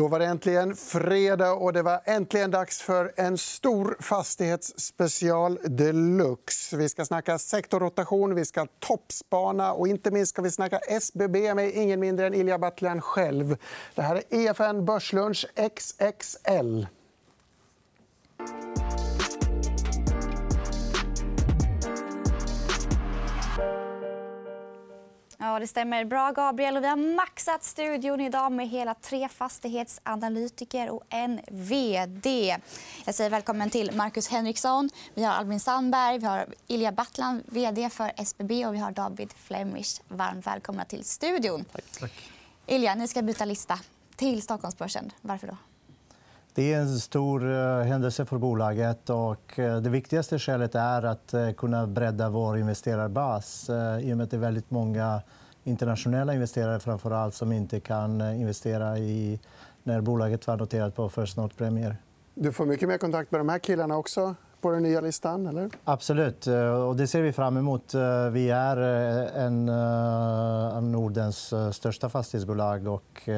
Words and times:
Då 0.00 0.08
var 0.08 0.18
det 0.18 0.26
äntligen 0.26 0.76
fredag 0.76 1.52
och 1.52 1.72
det 1.72 1.82
var 1.82 2.00
äntligen 2.04 2.50
dags 2.50 2.82
för 2.82 3.12
en 3.16 3.38
stor 3.38 3.96
fastighetsspecial 4.00 5.58
deluxe. 5.64 6.76
Vi 6.76 6.88
ska 6.88 7.04
snacka 7.04 7.38
sektorrotation, 7.38 8.34
vi 8.34 8.44
ska 8.44 8.66
toppspana 8.78 9.72
och 9.72 9.88
inte 9.88 10.10
minst 10.10 10.30
ska 10.30 10.42
vi 10.42 10.50
snacka 10.50 10.78
SBB 10.78 11.54
med 11.54 11.70
ingen 11.74 12.00
mindre 12.00 12.26
än 12.26 12.34
Ilja 12.34 12.58
Batljan 12.58 13.00
själv. 13.00 13.56
Det 13.94 14.02
här 14.02 14.16
är 14.16 14.22
EFN 14.30 14.84
Börslunch 14.84 15.46
XXL. 15.76 16.86
Ja, 25.42 25.58
det 25.58 25.66
stämmer 25.66 26.04
bra, 26.04 26.30
Gabriel. 26.32 26.76
Och 26.76 26.82
vi 26.82 26.88
har 26.88 27.16
maxat 27.16 27.64
studion 27.64 28.20
idag 28.20 28.52
med 28.52 28.68
hela 28.68 28.94
tre 28.94 29.28
fastighetsanalytiker 29.28 30.90
och 30.90 31.02
en 31.08 31.40
vd. 31.50 32.56
Jag 33.04 33.14
säger 33.14 33.30
välkommen 33.30 33.70
till 33.70 33.92
Marcus 33.94 34.28
Henriksson, 34.28 34.90
vi 35.14 35.24
har 35.24 35.32
Albin 35.32 35.60
Sandberg, 35.60 36.18
vi 36.18 36.26
har 36.26 36.46
Ilja 36.66 36.92
Battlan, 36.92 37.42
vd 37.46 37.90
för 37.90 38.12
SBB 38.16 38.66
och 38.66 38.74
vi 38.74 38.78
har 38.78 38.90
David 38.90 39.32
Flemish. 39.32 40.00
Varmt 40.08 40.46
välkomna 40.46 40.84
till 40.84 41.04
studion. 41.04 41.64
Tack. 41.72 41.84
Tack. 42.00 42.12
Ilja, 42.66 42.94
ni 42.94 43.08
ska 43.08 43.22
byta 43.22 43.44
lista 43.44 43.78
till 44.16 44.42
Stockholmsbörsen. 44.42 45.12
Varför 45.20 45.46
då? 45.46 45.56
Det 46.60 46.72
är 46.72 46.80
en 46.80 46.98
stor 46.98 47.52
eh, 47.52 47.82
händelse 47.82 48.24
för 48.24 48.38
bolaget. 48.38 49.10
Och 49.10 49.58
eh, 49.58 49.80
det 49.80 49.90
viktigaste 49.90 50.38
skälet 50.38 50.74
är 50.74 51.02
att 51.02 51.34
eh, 51.34 51.50
kunna 51.50 51.86
bredda 51.86 52.28
vår 52.28 52.58
investerarbas 52.58 53.70
i 54.02 54.12
och 54.12 54.16
med 54.16 54.24
att 54.24 54.30
det 54.30 54.36
är 54.36 54.38
väldigt 54.38 54.70
många 54.70 55.22
internationella 55.64 56.34
investerare 56.34 56.80
framför 56.80 57.10
allt 57.10 57.34
som 57.34 57.52
inte 57.52 57.80
kan 57.80 58.20
investera 58.20 58.98
i 58.98 59.40
när 59.82 60.00
bolaget 60.00 60.46
var 60.46 60.56
noterat 60.56 60.96
på 60.96 61.08
First 61.08 61.36
North 61.36 61.56
Premier. 61.56 61.96
Du 62.34 62.52
får 62.52 62.66
mycket 62.66 62.88
mer 62.88 62.98
kontakt 62.98 63.30
med 63.30 63.40
de 63.40 63.48
här 63.48 63.58
killarna 63.58 63.96
också 63.96 64.34
på 64.60 64.70
den 64.70 64.82
nya 64.82 65.00
listan? 65.00 65.46
Eller? 65.46 65.70
Absolut. 65.84 66.46
Och 66.86 66.96
det 66.96 67.06
ser 67.06 67.22
vi 67.22 67.32
fram 67.32 67.56
emot. 67.56 67.94
Vi 68.32 68.50
är 68.50 68.76
en 69.36 69.68
av 69.68 70.82
Nordens 70.82 71.54
största 71.72 72.08
fastighetsbolag. 72.08 72.88
Och 72.88 73.28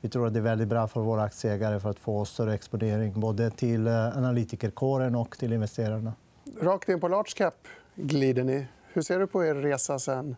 vi 0.00 0.08
tror 0.08 0.26
att 0.26 0.32
det 0.32 0.40
är 0.40 0.42
väldigt 0.42 0.68
bra 0.68 0.88
för 0.88 1.00
våra 1.00 1.22
aktieägare 1.22 1.80
för 1.80 1.90
att 1.90 1.98
få 1.98 2.24
större 2.24 2.54
exponering 2.54 3.20
både 3.20 3.50
till 3.50 3.86
eh, 3.86 4.16
analytikerkåren 4.18 5.14
och 5.14 5.38
till 5.38 5.52
investerarna. 5.52 6.12
Rakt 6.60 6.88
in 6.88 7.00
på 7.00 7.08
large 7.08 7.32
cap 7.36 7.54
glider 7.94 8.44
ni. 8.44 8.66
Hur 8.92 9.02
ser 9.02 9.18
du 9.18 9.26
på 9.26 9.44
er 9.44 9.54
resa 9.54 9.98
sen, 9.98 10.36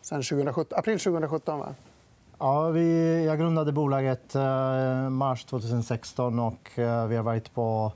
sen 0.00 0.22
2017, 0.22 0.78
april 0.78 0.98
2017? 0.98 1.58
Va? 1.58 1.74
Ja, 2.38 2.68
vi, 2.68 3.24
jag 3.24 3.38
grundade 3.38 3.72
bolaget 3.72 4.34
eh, 4.34 5.10
mars 5.10 5.44
2016. 5.44 6.38
och 6.38 6.78
eh, 6.78 7.06
Vi 7.06 7.16
har 7.16 7.22
varit 7.22 7.54
på, 7.54 7.92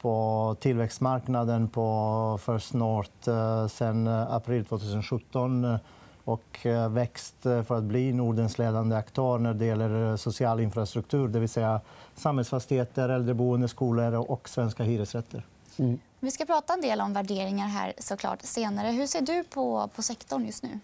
på 0.00 0.56
tillväxtmarknaden 0.60 1.68
på 1.68 2.38
First 2.46 2.74
North 2.74 3.28
sen 3.68 4.08
april 4.08 4.64
2017 4.64 5.78
och 6.24 6.66
eh, 6.66 6.88
växt 6.88 7.46
eh, 7.46 7.62
för 7.62 7.78
att 7.78 7.84
bli 7.84 8.12
Nordens 8.12 8.58
ledande 8.58 8.96
aktör 8.96 9.38
när 9.38 9.54
det 9.54 9.64
gäller 9.64 10.10
eh, 10.10 10.16
social 10.16 10.60
infrastruktur. 10.60 11.28
Det 11.28 11.40
vill 11.40 11.48
säga 11.48 11.80
samhällsfastigheter, 12.16 13.08
äldreboende, 13.08 13.68
skolor 13.68 14.30
och 14.30 14.48
svenska 14.48 14.82
hyresrätter. 14.82 15.46
Mm. 15.76 15.98
Vi 16.20 16.30
ska 16.30 16.44
prata 16.44 16.72
en 16.72 16.80
del 16.80 17.00
om 17.00 17.12
värderingar 17.12 17.66
här 17.66 17.92
såklart 17.98 18.42
senare. 18.42 18.88
Hur 18.88 19.06
ser 19.06 19.20
du 19.20 19.44
på, 19.44 19.88
på 19.94 20.02
sektorn 20.02 20.46
just 20.46 20.62
nu? 20.62 20.78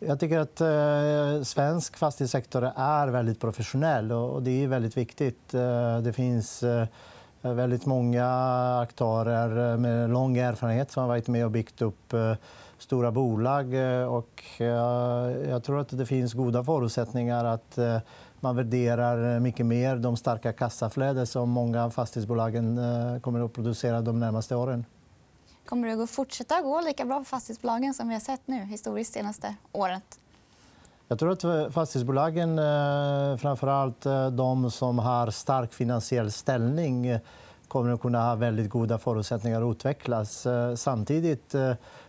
Jag 0.00 0.20
tycker 0.20 0.38
att 0.38 0.60
eh, 0.60 1.42
svensk 1.42 1.96
fastighetssektor 1.96 2.72
är 2.76 3.08
väldigt 3.08 3.40
professionell. 3.40 4.12
och 4.12 4.42
Det 4.42 4.64
är 4.64 4.68
väldigt 4.68 4.96
viktigt. 4.96 5.48
Det 6.02 6.12
finns 6.14 6.62
eh, 6.62 6.86
väldigt 7.40 7.86
många 7.86 8.28
aktörer 8.80 9.76
med 9.76 10.10
lång 10.10 10.36
erfarenhet 10.36 10.90
som 10.90 11.00
har 11.00 11.08
varit 11.08 11.28
med 11.28 11.44
och 11.44 11.50
byggt 11.50 11.82
upp 11.82 12.14
stora 12.78 13.10
bolag. 13.10 13.74
Eh, 13.74 14.06
och 14.06 14.42
eh, 14.58 14.66
jag 15.50 15.64
tror 15.64 15.80
att 15.80 15.98
det 15.98 16.06
finns 16.06 16.32
goda 16.32 16.64
förutsättningar 16.64 17.44
att 17.44 17.78
eh, 17.78 17.98
man 18.40 18.56
värderar 18.56 19.40
mycket 19.40 19.66
mer 19.66 19.96
de 19.96 20.16
starka 20.16 20.52
kassaflöden 20.52 21.26
som 21.26 21.50
många 21.50 21.84
av 21.84 21.90
fastighetsbolagen 21.90 22.80
kommer 23.20 23.44
att 23.44 23.52
producera 23.52 24.00
de 24.00 24.20
närmaste 24.20 24.56
åren. 24.56 24.84
Kommer 25.66 25.88
det 25.88 26.02
att 26.02 26.10
fortsätta 26.10 26.60
gå 26.60 26.80
lika 26.80 27.04
bra 27.04 27.18
för 27.18 27.24
fastighetsbolagen 27.24 27.94
som 27.94 28.08
vi 28.08 28.14
har 28.14 28.20
sett 28.20 28.40
nu 28.44 28.64
historiskt 28.64 29.14
senaste 29.14 29.54
året? 29.72 30.18
Jag 31.08 31.18
tror 31.18 31.32
att 31.32 31.74
fastighetsbolagen, 31.74 32.56
framför 33.38 33.66
allt 33.66 34.06
de 34.32 34.70
som 34.70 34.98
har 34.98 35.30
stark 35.30 35.72
finansiell 35.72 36.32
ställning 36.32 37.18
kommer 37.68 37.90
att 37.90 38.00
kunna 38.00 38.28
ha 38.28 38.34
väldigt 38.34 38.70
goda 38.70 38.98
förutsättningar 38.98 39.62
att 39.62 39.76
utvecklas. 39.76 40.46
Samtidigt 40.76 41.54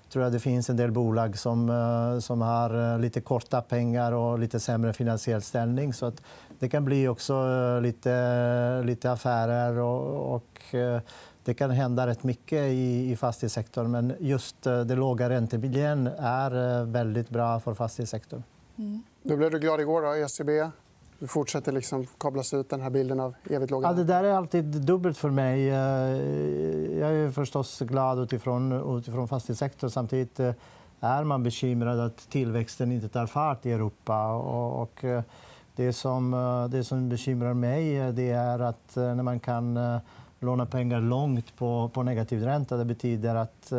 tror 0.09 0.23
jag 0.23 0.33
det 0.33 0.39
finns 0.39 0.69
en 0.69 0.77
del 0.77 0.91
bolag 0.91 1.37
som, 1.37 1.69
eh, 1.69 2.19
som 2.19 2.41
har 2.41 2.93
eh, 2.93 2.99
lite 2.99 3.21
korta 3.21 3.61
pengar 3.61 4.11
och 4.11 4.39
lite 4.39 4.59
sämre 4.59 4.93
finansiell 4.93 5.41
ställning. 5.41 5.93
Så 5.93 6.05
att 6.05 6.21
det 6.59 6.69
kan 6.69 6.85
bli 6.85 7.07
också 7.07 7.33
eh, 7.33 7.81
lite, 7.81 8.83
lite 8.83 9.11
affärer. 9.11 9.77
och, 9.77 10.35
och 10.35 10.75
det 11.43 11.53
kan 11.53 11.71
hända 11.71 12.07
rätt 12.07 12.23
mycket 12.23 12.59
i, 12.59 13.11
i 13.11 13.15
fastighetssektorn. 13.15 13.91
Men 13.91 14.13
just 14.19 14.63
det 14.63 14.95
låga 14.95 15.29
räntemiljön 15.29 16.07
är 16.19 16.85
väldigt 16.85 17.29
bra 17.29 17.59
för 17.59 17.73
fastighetssektorn. 17.73 18.43
Mm. 18.77 19.03
Då 19.23 19.35
blev 19.35 19.51
du 19.51 19.59
glad 19.59 19.81
igår. 19.81 20.01
Då, 20.01 20.25
ECB 20.25 20.71
du 21.19 21.27
fortsätter 21.27 21.71
liksom 21.71 22.05
kablas 22.17 22.53
ut 22.53 22.69
den 22.69 22.81
här 22.81 22.89
bilden 22.89 23.19
av 23.19 23.35
evigt 23.49 23.71
låga 23.71 23.87
ja, 23.87 23.93
Det 23.93 24.03
där 24.03 24.23
är 24.23 24.33
alltid 24.33 24.65
dubbelt 24.65 25.17
för 25.17 25.29
mig. 25.29 25.69
Eh, 25.69 25.75
jag 26.99 27.11
är 27.11 27.31
förstås 27.31 27.79
glad 27.79 28.19
utifrån, 28.19 28.97
utifrån 28.97 29.27
fastighetssektorn. 29.27 29.89
Samtidigt 29.89 30.39
eh, 30.39 30.53
är 30.99 31.23
man 31.23 31.43
bekymrad 31.43 31.99
att 31.99 32.29
tillväxten 32.29 32.91
inte 32.91 33.09
tar 33.09 33.25
fart 33.25 33.65
i 33.65 33.71
Europa. 33.71 34.33
Och 34.81 35.03
eh, 35.03 35.21
det, 35.75 35.93
som, 35.93 36.31
det 36.71 36.83
som 36.83 37.09
bekymrar 37.09 37.53
mig 37.53 38.13
det 38.13 38.29
är 38.29 38.59
att 38.59 38.95
när 38.95 39.23
man 39.23 39.39
kan 39.39 39.79
låna 40.39 40.65
pengar 40.65 41.01
långt 41.01 41.55
på, 41.57 41.89
på 41.93 42.03
negativ 42.03 42.43
ränta 42.43 42.77
det 42.77 42.85
betyder 42.85 43.35
att, 43.35 43.73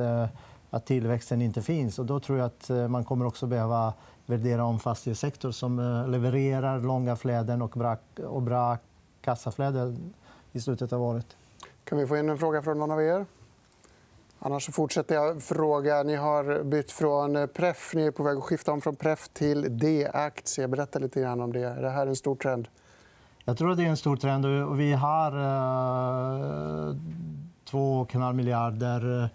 att 0.70 0.86
tillväxten 0.86 1.42
inte 1.42 1.62
finns. 1.62 1.98
Och 1.98 2.06
då 2.06 2.20
tror 2.20 2.38
jag 2.38 2.46
att 2.46 2.90
man 2.90 3.04
kommer 3.04 3.26
också 3.26 3.46
behöva 3.46 3.92
värdera 4.30 4.64
om 4.64 4.78
fastighetssektor 4.78 5.50
som 5.50 5.78
eh, 5.78 6.08
levererar 6.08 6.80
långa 6.80 7.16
flöden 7.16 7.62
och 7.62 7.70
bra, 7.70 7.96
och 8.26 8.42
bra 8.42 8.78
kassaflöden 9.20 10.14
i 10.52 10.60
slutet 10.60 10.92
av 10.92 11.02
året. 11.02 11.26
Kan 11.84 11.98
vi 11.98 12.06
få 12.06 12.16
in 12.16 12.28
en 12.28 12.38
fråga 12.38 12.62
från 12.62 12.78
någon 12.78 12.90
av 12.90 13.02
er? 13.02 13.26
Annars 14.38 14.70
fortsätter 14.70 15.14
jag 15.14 15.42
fråga. 15.42 16.02
Ni 16.02 16.16
har 16.16 16.62
bytt 16.62 16.92
från 16.92 17.48
Pref. 17.54 17.92
Ni 17.94 18.06
är 18.06 18.10
på 18.10 18.22
väg 18.22 18.36
att 18.36 18.44
skifta 18.44 18.72
om 18.72 18.80
från 18.80 18.96
Pref 18.96 19.28
till 19.28 19.78
D-aktie. 19.78 20.68
Berätta 20.68 20.98
lite 20.98 21.20
grann 21.20 21.40
om 21.40 21.52
det. 21.52 21.60
Är 21.60 21.82
det 21.82 21.90
här 21.90 22.06
en 22.06 22.16
stor 22.16 22.36
trend? 22.36 22.68
Jag 23.44 23.58
tror 23.58 23.70
att 23.70 23.76
det 23.76 23.84
är 23.84 23.88
en 23.88 23.96
stor 23.96 24.16
trend. 24.16 24.46
Vi 24.76 24.92
har 24.92 25.32
eh, 25.32 26.94
2,5 27.70 28.32
miljarder 28.32 29.30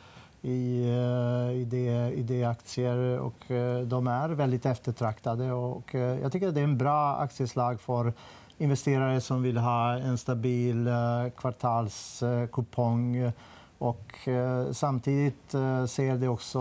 i, 0.46 0.90
eh, 0.90 1.62
i, 1.62 1.66
det, 1.66 2.14
i 2.16 2.24
det 2.24 2.44
aktier. 2.44 3.20
Och, 3.20 3.52
eh, 3.52 3.82
de 3.82 4.08
är 4.08 4.30
väldigt 4.30 4.66
eftertraktade. 4.66 5.52
Och, 5.52 5.96
eh, 5.96 6.20
jag 6.22 6.32
tycker 6.32 6.48
att 6.48 6.56
det 6.56 6.60
är 6.60 6.64
en 6.64 6.78
bra 6.78 7.16
aktieslag 7.16 7.82
för 7.82 8.14
investerare 8.58 9.22
som 9.22 9.44
vill 9.44 9.58
ha 9.58 9.98
en 9.98 10.18
stabil 10.18 10.88
eh, 10.88 10.94
kvartalskupong. 11.38 13.32
Och, 13.78 14.28
samtidigt 14.72 15.52
ser 15.88 16.18
det 16.18 16.28
också 16.28 16.60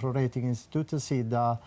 från 0.00 0.14
ratinginstitutets 0.14 1.06
sida 1.06 1.58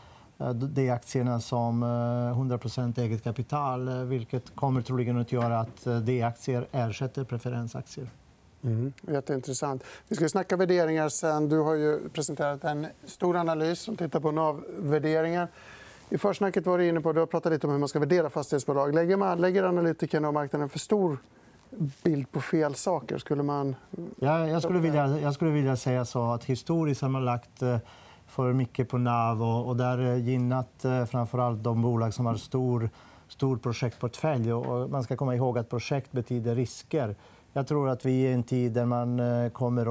de 0.54 0.90
aktierna 0.90 1.40
som 1.40 1.84
100 1.84 2.60
eget 2.98 3.24
kapital 3.24 4.06
vilket 4.06 4.56
kommer 4.56 4.82
troligen 4.82 5.18
att 5.18 5.32
göra 5.32 5.60
att 5.60 5.88
D-aktier 6.06 6.68
ersätter 6.72 7.24
preferensaktier. 7.24 8.08
Mm. 8.64 8.94
Jätteintressant. 9.08 9.84
Vi 10.08 10.16
ska 10.16 10.30
snacka 10.30 10.58
värderingar 10.58 11.10
sen. 11.10 11.50
Du 11.50 11.60
har 11.60 11.74
ju 11.76 12.10
presenterat 12.10 12.64
en 12.64 12.88
stor 13.06 13.38
analys 13.38 13.80
som 13.80 13.98
tittar 13.98 14.20
på 14.20 14.32
NAV-värderingar. 14.32 15.48
I 16.10 16.18
försnacket 16.18 16.66
var 16.66 16.78
du 16.78 16.88
inne 16.88 17.02
på 17.02 17.14
du 17.14 17.20
har 17.20 17.28
pratat 17.28 17.52
lite 17.52 17.68
om 17.68 17.74
hur 17.74 17.80
man 17.80 17.90
ska 17.90 18.00
värdera 18.00 18.30
fastighetsbolag. 18.30 18.96
Lägger, 18.96 19.18
man, 19.18 19.42
lägger 19.42 19.64
analytikerna 19.64 20.28
och 20.28 20.34
marknaden 20.34 20.70
för 20.70 20.80
stor 20.80 21.18
bild 22.04 22.32
på 22.32 22.42
fel 22.42 22.76
saker? 22.76 23.18
Skulle 23.18 23.44
man... 23.44 23.76
Ja, 24.20 24.48
jag, 24.48 24.64
skulle 24.64 24.80
vilja, 24.80 25.20
jag 25.20 25.34
skulle 25.34 25.52
vilja 25.52 25.76
säga 25.76 26.06
så 26.06 26.32
att 26.32 26.44
historiskt 26.44 27.02
har 27.02 27.10
man 27.10 27.26
lagt 27.26 27.62
eh, 27.62 27.78
för 28.28 28.54
mycket 28.54 28.90
på 28.90 28.98
NAV 28.98 29.44
och, 29.44 29.68
och 29.68 29.78
där 29.78 30.16
gynnat 30.16 30.86
eh, 30.86 31.06
framför 31.06 31.54
de 31.56 31.82
bolag 31.82 32.14
som 32.14 32.26
har 32.26 32.36
stor, 32.36 32.90
stor 33.28 33.58
projektportfölj. 33.58 34.54
Och 34.54 34.90
man 34.90 35.04
ska 35.04 35.18
komma 35.18 35.36
ihåg 35.36 35.58
att 35.58 35.70
projekt 35.70 36.12
betyder 36.12 36.56
risker. 36.56 37.16
Jag 37.54 37.68
tror 37.68 37.90
att 37.90 38.06
vi 38.06 38.26
är 38.26 38.30
i 38.30 38.34
en 38.34 38.44
tid 38.44 38.72
där 38.72 38.86
man 38.86 39.20
eh, 39.20 39.50
kommer 39.50 39.82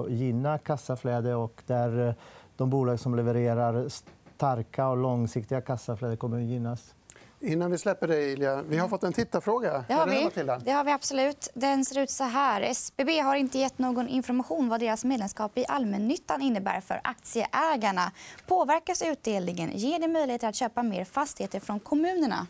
att 0.00 0.10
gynna 0.10 0.58
kassaflöde 0.58 1.34
och 1.34 1.62
där 1.66 2.08
eh, 2.08 2.14
de 2.56 2.70
bolag 2.70 3.00
som 3.00 3.14
levererar 3.14 3.88
starka 4.36 4.88
och 4.88 4.96
långsiktiga 4.96 5.60
kassaflöden 5.60 6.16
kommer 6.16 6.36
att 6.36 6.44
gynnas. 6.44 6.94
Innan 7.40 7.70
vi 7.70 7.78
släpper 7.78 8.08
dig, 8.08 8.32
Ilja. 8.32 8.62
Vi 8.68 8.78
har 8.78 8.88
fått 8.88 9.02
en 9.02 9.12
tittarfråga. 9.12 9.84
Det 9.88 9.94
har, 9.94 10.06
vi. 10.06 10.30
Det 10.64 10.70
har 10.70 10.84
vi 10.84 10.92
absolut. 10.92 11.50
Den 11.54 11.84
ser 11.84 12.00
ut 12.00 12.10
så 12.10 12.24
här. 12.24 12.62
SBB 12.62 13.20
har 13.20 13.36
inte 13.36 13.58
gett 13.58 13.78
någon 13.78 14.08
information 14.08 14.68
vad 14.68 14.80
deras 14.80 15.04
medlemskap 15.04 15.58
i 15.58 15.64
allmännyttan 15.68 16.42
innebär 16.42 16.80
för 16.80 17.00
aktieägarna. 17.04 18.12
Påverkas 18.46 19.02
utdelningen? 19.02 19.70
Ger 19.74 19.98
det 19.98 20.08
möjligheter 20.08 20.48
att 20.48 20.54
köpa 20.54 20.82
mer 20.82 21.04
fastigheter 21.04 21.60
från 21.60 21.80
kommunerna? 21.80 22.46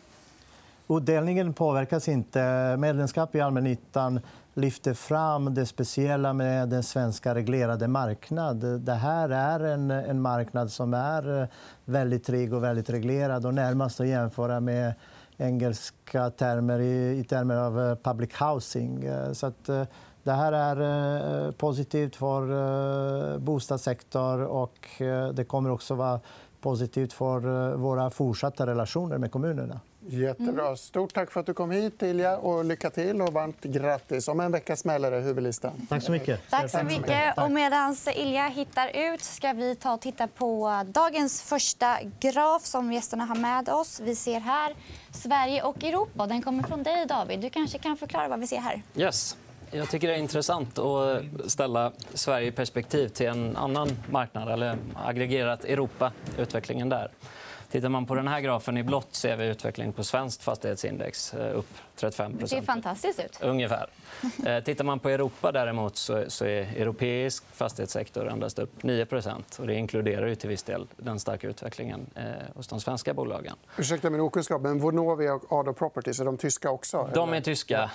Utdelningen 0.89 1.53
påverkas 1.53 2.07
inte. 2.07 2.75
Medlemskap 2.77 3.35
i 3.35 3.41
allmännyttan 3.41 4.19
lyfter 4.59 4.93
fram 4.93 5.53
det 5.53 5.65
speciella 5.65 6.33
med 6.33 6.69
den 6.69 6.83
svenska 6.83 7.35
reglerade 7.35 7.87
marknaden. 7.87 8.85
Det 8.85 8.93
här 8.93 9.29
är 9.29 9.59
en, 9.59 9.91
en 9.91 10.21
marknad 10.21 10.71
som 10.71 10.93
är 10.93 11.41
eh, 11.41 11.47
väldigt 11.85 12.23
trygg 12.23 12.53
och 12.53 12.63
väldigt 12.63 12.89
reglerad 12.89 13.45
och 13.45 13.53
närmast 13.53 13.99
att 13.99 14.07
jämföra 14.07 14.59
med 14.59 14.93
engelska 15.37 16.29
termer 16.29 16.79
i, 16.79 17.19
i 17.19 17.23
termer 17.23 17.55
av 17.55 17.79
eh, 17.79 17.95
public 17.95 18.29
housing. 18.33 19.03
Eh, 19.03 19.31
så 19.31 19.45
att, 19.45 19.69
det 20.23 20.31
här 20.31 20.51
är 20.51 21.51
positivt 21.51 22.15
för 22.15 23.37
bostadssektorn 23.37 24.41
och 24.41 25.01
det 25.33 25.47
kommer 25.47 25.71
också 25.71 25.95
vara 25.95 26.19
positivt 26.61 27.13
för 27.13 27.69
eh, 27.71 27.77
våra 27.77 28.09
fortsatta 28.09 28.67
relationer 28.67 29.17
med 29.17 29.31
kommunerna. 29.31 29.79
Jättebra. 30.07 30.75
Stort 30.75 31.13
tack 31.13 31.31
för 31.31 31.39
att 31.39 31.45
du 31.45 31.53
kom 31.53 31.71
hit, 31.71 32.01
Ilja. 32.01 32.37
Och 32.37 32.65
lycka 32.65 32.89
till 32.89 33.21
och 33.21 33.33
varmt 33.33 33.61
grattis. 33.61 34.27
Om 34.27 34.39
en 34.39 34.51
vecka 34.51 34.75
smäller 34.75 35.11
det 35.11 35.19
huvudlistan. 35.19 35.71
Tack 35.89 36.03
så 36.03 36.11
mycket. 36.11 36.41
Tack 36.49 36.71
så 36.71 36.83
mycket. 36.83 37.37
Och 37.37 37.51
medan 37.51 37.95
Ilja 38.15 38.47
hittar 38.47 39.13
ut 39.13 39.23
ska 39.23 39.53
vi 39.53 39.75
ta 39.75 39.93
och 39.93 40.01
titta 40.01 40.27
på 40.27 40.83
dagens 40.87 41.41
första 41.41 41.97
graf 42.19 42.65
som 42.65 42.93
gästerna 42.93 43.25
har 43.25 43.35
med 43.35 43.69
oss. 43.69 43.99
Vi 43.99 44.15
ser 44.15 44.39
här 44.39 44.75
Sverige 45.11 45.63
och 45.63 45.83
Europa. 45.83 46.27
Den 46.27 46.41
kommer 46.41 46.63
från 46.63 46.83
dig, 46.83 47.05
David. 47.05 47.39
Du 47.39 47.49
kanske 47.49 47.77
kan 47.77 47.97
förklara 47.97 48.27
vad 48.27 48.39
vi 48.39 48.47
ser 48.47 48.57
här. 48.57 48.81
Yes. 48.95 49.37
Jag 49.71 49.89
tycker 49.89 50.07
det 50.07 50.13
är 50.13 50.17
intressant 50.17 50.79
att 50.79 51.23
ställa 51.47 51.91
Sverige 52.13 52.47
i 52.47 52.51
perspektiv 52.51 53.07
till 53.07 53.27
en 53.27 53.55
annan 53.55 53.89
marknad, 54.11 54.49
eller 54.49 54.77
aggregerat 54.95 55.65
Europa, 55.65 56.11
utvecklingen 56.37 56.89
där. 56.89 57.11
Tittar 57.71 57.89
man 57.89 58.05
på 58.05 58.15
den 58.15 58.27
här 58.27 58.41
grafen 58.41 58.77
i 58.77 58.83
blått 58.83 59.15
ser 59.15 59.37
vi 59.37 59.47
utvecklingen 59.47 59.93
på 59.93 60.03
svenskt 60.03 60.43
fastighetsindex 60.43 61.33
eh, 61.33 61.57
upp 61.57 61.67
35 61.95 62.37
Det 62.39 62.47
ser 62.47 62.61
fantastiskt 62.61 63.19
ut. 63.19 63.39
Ungefär. 63.41 63.89
Eh, 64.45 64.63
Tittar 64.63 64.83
man 64.83 64.99
på 64.99 65.09
Europa 65.09 65.51
däremot 65.51 65.97
så 65.97 66.45
är 66.45 66.77
europeisk 66.77 67.43
fastighetssektor 67.51 68.29
endast 68.29 68.59
upp 68.59 68.83
9 68.83 69.05
och 69.57 69.67
Det 69.67 69.73
inkluderar 69.73 70.27
ju 70.27 70.35
till 70.35 70.49
viss 70.49 70.63
del 70.63 70.87
den 70.97 71.19
starka 71.19 71.47
utvecklingen 71.47 72.05
eh, 72.15 72.23
hos 72.55 72.67
de 72.67 72.79
svenska 72.79 73.13
bolagen. 73.13 73.55
Ursäkta 73.77 74.09
min 74.09 74.21
okunskap, 74.21 74.61
men 74.61 74.79
Vonovia 74.79 75.33
och 75.33 75.53
Ado 75.53 75.73
Properties, 75.73 76.19
är 76.19 76.25
de 76.25 76.37
tyska 76.37 76.71
också? 76.71 77.09
De 77.13 77.33
är 77.33 77.41
tyska. 77.41 77.91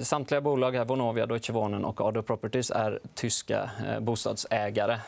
Samtliga 0.00 0.40
bolag, 0.40 0.72
här, 0.72 0.84
Vonovia, 0.84 1.26
Deutsche 1.26 1.52
Wohnen 1.52 1.84
och 1.84 2.00
Ado 2.00 2.22
Properties, 2.22 2.70
är 2.70 3.00
tyska 3.14 3.70
bostadsägare. 4.00 4.98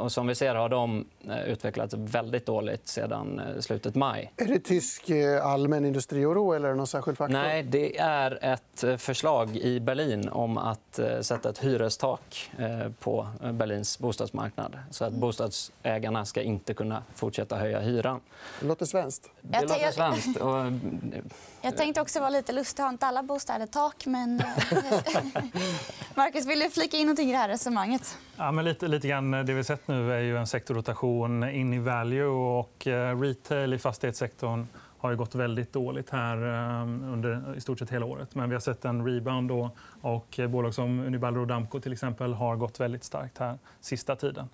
Och 0.00 0.12
som 0.12 0.26
vi 0.26 0.34
ser 0.34 0.54
har 0.54 0.68
de 0.68 1.04
utvecklats 1.46 1.94
väldigt 1.94 2.46
dåligt 2.46 2.88
sedan 2.88 3.09
eh, 3.12 3.60
slutet 3.60 3.94
maj. 3.94 4.32
Är 4.36 4.44
det 4.44 4.58
tysk 4.58 5.10
eh, 5.10 5.46
allmän 5.46 5.84
industrioro 5.84 6.52
eller 6.52 6.74
någon 6.74 6.86
särskild 6.86 7.18
faktor? 7.18 7.32
Nej, 7.32 7.62
det 7.62 7.98
är 7.98 8.44
ett 8.44 8.84
eh, 8.84 8.96
förslag 8.96 9.56
i 9.56 9.80
Berlin 9.80 10.28
om 10.28 10.58
att 10.58 11.00
sätta 11.20 11.50
ett 11.50 11.58
hyrestak 11.58 12.50
på 13.00 13.28
Berlins 13.52 13.98
bostadsmarknad. 13.98 14.78
Så 14.90 15.04
att 15.04 15.12
bostadsägarna 15.12 16.24
ska 16.24 16.42
inte 16.42 16.74
kunna 16.74 17.02
fortsätta 17.14 17.56
höja 17.56 17.80
hyran. 17.80 18.20
Det 18.60 18.66
låter 18.66 18.86
svenskt. 18.86 19.30
Det 19.40 19.58
Jag 19.58 19.62
låter 19.62 19.92
svenskt. 19.92 20.40
Och 20.40 20.64
Jag 21.62 21.76
tänkte 21.76 22.00
också 22.00 22.20
vara 22.20 22.30
lite 22.30 22.52
lustig. 22.52 22.82
Har 22.82 22.90
inte 22.90 23.06
alla 23.06 23.22
bostäder 23.22 23.66
tak? 23.66 24.06
Men... 24.06 24.36
Marcus, 26.14 26.46
vill 26.46 26.58
du 26.60 26.70
flika 26.70 26.96
in 26.96 27.06
någonting 27.06 27.28
i 27.28 27.32
det 27.32 27.38
här 27.38 27.48
resonemanget? 27.48 28.18
Ja, 28.40 28.52
men 28.52 28.64
lite, 28.64 28.88
lite 28.88 29.08
grann 29.08 29.34
eh, 29.34 29.44
det 29.44 29.54
vi 29.54 29.64
sett 29.64 29.88
nu 29.88 30.12
är 30.12 30.20
ju 30.20 30.36
en 30.36 30.46
sektorrotation 30.46 31.48
in 31.48 31.72
i 31.72 31.78
value. 31.78 32.24
och 32.24 32.86
eh, 32.86 33.20
Retail 33.20 33.74
i 33.74 33.78
fastighetssektorn 33.78 34.66
har 34.98 35.10
ju 35.10 35.16
gått 35.16 35.34
väldigt 35.34 35.72
dåligt 35.72 36.10
här 36.10 36.36
eh, 36.36 37.12
under 37.12 37.54
i 37.56 37.60
stort 37.60 37.78
sett 37.78 37.90
hela 37.90 38.06
året. 38.06 38.34
Men 38.34 38.48
vi 38.48 38.54
har 38.54 38.60
sett 38.60 38.84
en 38.84 39.06
rebound. 39.06 39.48
Då, 39.48 39.70
och 40.00 40.40
bolag 40.48 40.74
som 40.74 41.00
Unibail 41.00 41.34
Rodamco 41.34 41.80
till 41.80 41.92
exempel 41.92 42.32
har 42.32 42.56
gått 42.56 42.80
väldigt 42.80 43.04
starkt 43.04 43.38
här 43.38 43.58
sista 43.80 44.16
tiden. 44.16 44.48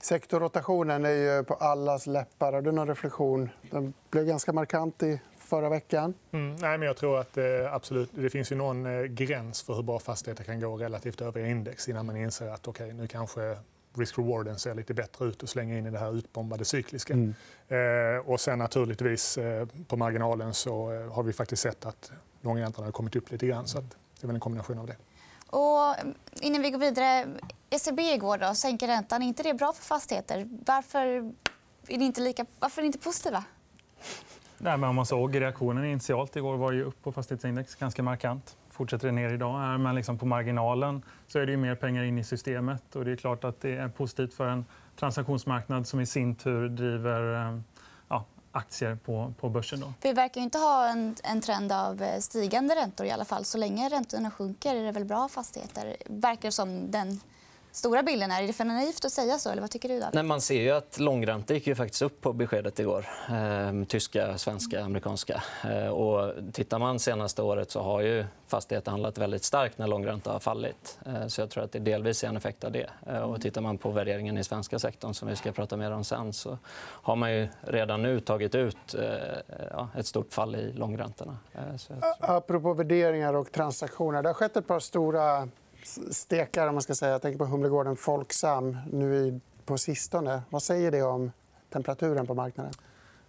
Sektorrotationen 0.00 1.04
är 1.04 1.10
ju 1.10 1.44
på 1.44 1.54
allas 1.54 2.06
läppar. 2.06 2.52
Har 2.52 2.62
du 2.62 2.72
någon 2.72 2.88
reflektion? 2.88 3.50
Den 3.70 3.92
blev 4.10 4.26
ganska 4.26 4.52
markant 4.52 5.02
i 5.02 5.20
förra 5.50 5.68
veckan. 5.68 6.14
Mm, 6.32 6.56
nej, 6.56 6.78
men 6.78 6.86
jag 6.86 6.96
tror 6.96 7.20
att 7.20 7.36
eh, 7.36 7.44
absolut, 7.72 8.10
det 8.12 8.30
finns 8.30 8.52
ju 8.52 8.56
någon 8.56 8.86
eh, 8.86 9.02
gräns 9.02 9.62
för 9.62 9.74
hur 9.74 9.82
bra 9.82 9.98
fastigheter 9.98 10.44
kan 10.44 10.60
gå 10.60 10.76
relativt 10.76 11.20
övriga 11.20 11.46
index 11.46 11.88
innan 11.88 12.06
man 12.06 12.16
inser 12.16 12.48
att 12.48 12.68
okay, 12.68 12.92
nu 12.92 13.06
kanske 13.06 13.56
risk-rewarden 13.94 14.58
ser 14.58 14.74
lite 14.74 14.94
bättre 14.94 15.24
ut 15.24 15.42
och 15.42 15.48
slänga 15.48 15.78
in 15.78 15.86
i 15.86 15.90
det 15.90 15.98
här 15.98 16.16
utbombade 16.16 16.64
cykliska. 16.64 17.14
Eh, 17.68 17.78
och 18.26 18.40
sen 18.40 18.58
naturligtvis 18.58 19.38
eh, 19.38 19.66
på 19.86 19.96
marginalen 19.96 20.54
så 20.54 20.92
eh, 20.92 21.12
har 21.12 21.22
vi 21.22 21.32
faktiskt 21.32 21.62
sett 21.62 21.86
att 21.86 22.10
långräntorna 22.40 22.86
har 22.86 22.92
kommit 22.92 23.16
upp 23.16 23.30
lite 23.30 23.46
grann. 23.46 23.66
Så 23.66 23.78
att 23.78 23.90
det 23.90 24.24
är 24.24 24.26
väl 24.26 24.36
en 24.36 24.40
kombination 24.40 24.78
av 24.78 24.86
det. 24.86 24.96
Och 25.46 25.94
innan 26.40 26.62
vi 26.62 26.70
går 26.70 26.78
vidare. 26.78 27.26
ECB 27.70 28.02
igår 28.02 28.38
då, 28.38 28.54
sänker 28.54 28.86
räntan. 28.86 29.22
Är 29.22 29.26
inte 29.26 29.42
det 29.42 29.54
bra 29.54 29.72
för 29.72 29.82
fastigheter? 29.82 30.48
Varför 30.66 31.06
är 31.88 31.98
ni 31.98 32.04
inte, 32.04 32.20
lika, 32.20 32.46
varför 32.58 32.80
är 32.80 32.82
ni 32.82 32.86
inte 32.86 32.98
positiva? 32.98 33.44
Nej, 34.62 34.76
men 34.76 34.88
om 34.88 34.96
man 34.96 35.06
såg 35.06 35.40
reaktionen 35.40 35.84
initialt 35.84 36.36
igår 36.36 36.56
var 36.56 36.72
ju 36.72 36.84
upp 36.84 37.02
på 37.02 37.12
fastighetsindex 37.12 37.74
ganska 37.74 38.02
markant. 38.02 38.56
Fortsätter 38.70 39.06
det 39.06 39.12
ner 39.12 39.32
idag. 39.32 39.62
Är 39.62 39.78
Men 39.78 39.94
liksom 39.94 40.18
på 40.18 40.26
marginalen 40.26 41.02
så 41.26 41.38
är 41.38 41.46
det 41.46 41.52
ju 41.52 41.58
mer 41.58 41.74
pengar 41.74 42.04
in 42.04 42.18
i 42.18 42.24
systemet. 42.24 42.96
Och 42.96 43.04
det 43.04 43.12
är 43.12 43.16
klart 43.16 43.44
att 43.44 43.60
det 43.60 43.76
är 43.76 43.88
positivt 43.88 44.34
för 44.34 44.48
en 44.48 44.64
transaktionsmarknad 44.96 45.86
som 45.86 46.00
i 46.00 46.06
sin 46.06 46.34
tur 46.34 46.68
driver 46.68 47.34
eh, 47.34 47.60
ja, 48.08 48.24
aktier 48.52 48.98
på, 49.04 49.34
på 49.40 49.48
börsen. 49.48 49.80
Då. 49.80 49.92
Vi 50.02 50.12
verkar 50.12 50.40
inte 50.40 50.58
ha 50.58 50.88
en, 50.88 51.16
en 51.24 51.40
trend 51.40 51.72
av 51.72 52.02
eh, 52.02 52.18
stigande 52.18 52.74
räntor. 52.74 53.06
i 53.06 53.10
alla 53.10 53.24
fall. 53.24 53.44
Så 53.44 53.58
länge 53.58 53.88
räntorna 53.88 54.30
sjunker 54.30 54.74
är 54.74 54.84
det 54.84 54.92
väl 54.92 55.04
bra 55.04 55.28
fastigheter. 55.28 55.96
Verkar 56.06 56.50
som 56.50 56.90
den 56.90 57.20
stora 57.72 58.02
bilden 58.02 58.30
är. 58.30 58.42
Är 58.42 58.46
det 58.46 58.52
för 58.52 58.64
naivt 58.64 59.04
att 59.04 59.12
säga 59.12 59.38
så? 59.38 59.50
Eller 59.50 59.60
vad 59.60 59.70
tycker 59.70 59.88
du, 59.88 60.00
David? 60.00 60.14
Nej, 60.14 60.24
man 60.24 60.40
ser 60.40 60.60
ju 60.60 60.70
att 60.70 60.98
långränta 60.98 61.54
gick 61.54 61.66
ju 61.66 61.74
faktiskt 61.74 62.02
upp 62.02 62.20
på 62.20 62.32
beskedet 62.32 62.78
igår. 62.78 63.06
Eh, 63.30 63.84
tyska, 63.88 64.38
svenska, 64.38 64.84
amerikanska. 64.84 65.42
Eh, 65.64 65.88
och 65.88 66.34
tittar 66.52 66.78
man 66.78 66.98
senaste 66.98 67.42
året 67.42 67.70
så 67.70 67.82
har 67.82 68.00
ju 68.00 68.24
fastigheter 68.46 68.90
handlat 68.90 69.18
väldigt 69.18 69.44
starkt 69.44 69.78
när 69.78 69.86
långränta 69.86 70.32
har 70.32 70.40
fallit. 70.40 70.98
Eh, 71.06 71.26
så 71.26 71.40
jag 71.40 71.50
tror 71.50 71.64
att 71.64 71.72
det 71.72 71.78
delvis 71.78 72.24
är 72.24 72.28
en 72.28 72.36
effekt 72.36 72.64
av 72.64 72.72
det. 72.72 72.90
Eh, 73.06 73.18
och 73.18 73.40
tittar 73.40 73.60
man 73.60 73.78
på 73.78 73.90
värderingen 73.90 74.38
i 74.38 74.44
svenska 74.44 74.78
sektorn 74.78 75.14
som 75.14 75.28
vi 75.28 75.36
ska 75.36 75.52
prata 75.52 75.76
mer 75.76 75.90
om 75.90 76.04
sen 76.04 76.32
så 76.32 76.58
har 76.78 77.16
man 77.16 77.32
ju 77.32 77.48
redan 77.60 78.02
nu 78.02 78.20
tagit 78.20 78.54
ut 78.54 78.94
eh, 78.94 79.04
ja, 79.70 79.88
ett 79.96 80.06
stort 80.06 80.32
fall 80.32 80.56
i 80.56 80.72
långräntorna. 80.72 81.38
Eh, 81.52 81.76
så 81.76 81.92
jag 81.92 82.00
tror... 82.18 82.36
Apropå 82.36 82.74
värderingar 82.74 83.34
och 83.34 83.52
transaktioner. 83.52 84.22
Det 84.22 84.28
har 84.28 84.34
skett 84.34 84.56
ett 84.56 84.66
par 84.66 84.80
stora 84.80 85.48
stekar. 86.10 86.68
Om 86.68 86.74
man 86.74 86.82
ska 86.82 86.94
säga. 86.94 87.12
Jag 87.12 87.22
tänker 87.22 87.38
på 87.38 87.44
Humlegården 87.44 87.96
Folksam 87.96 88.78
nu 88.92 89.40
på 89.64 89.78
sistone. 89.78 90.42
Vad 90.50 90.62
säger 90.62 90.90
det 90.90 91.02
om 91.02 91.32
temperaturen 91.72 92.26
på 92.26 92.34
marknaden? 92.34 92.72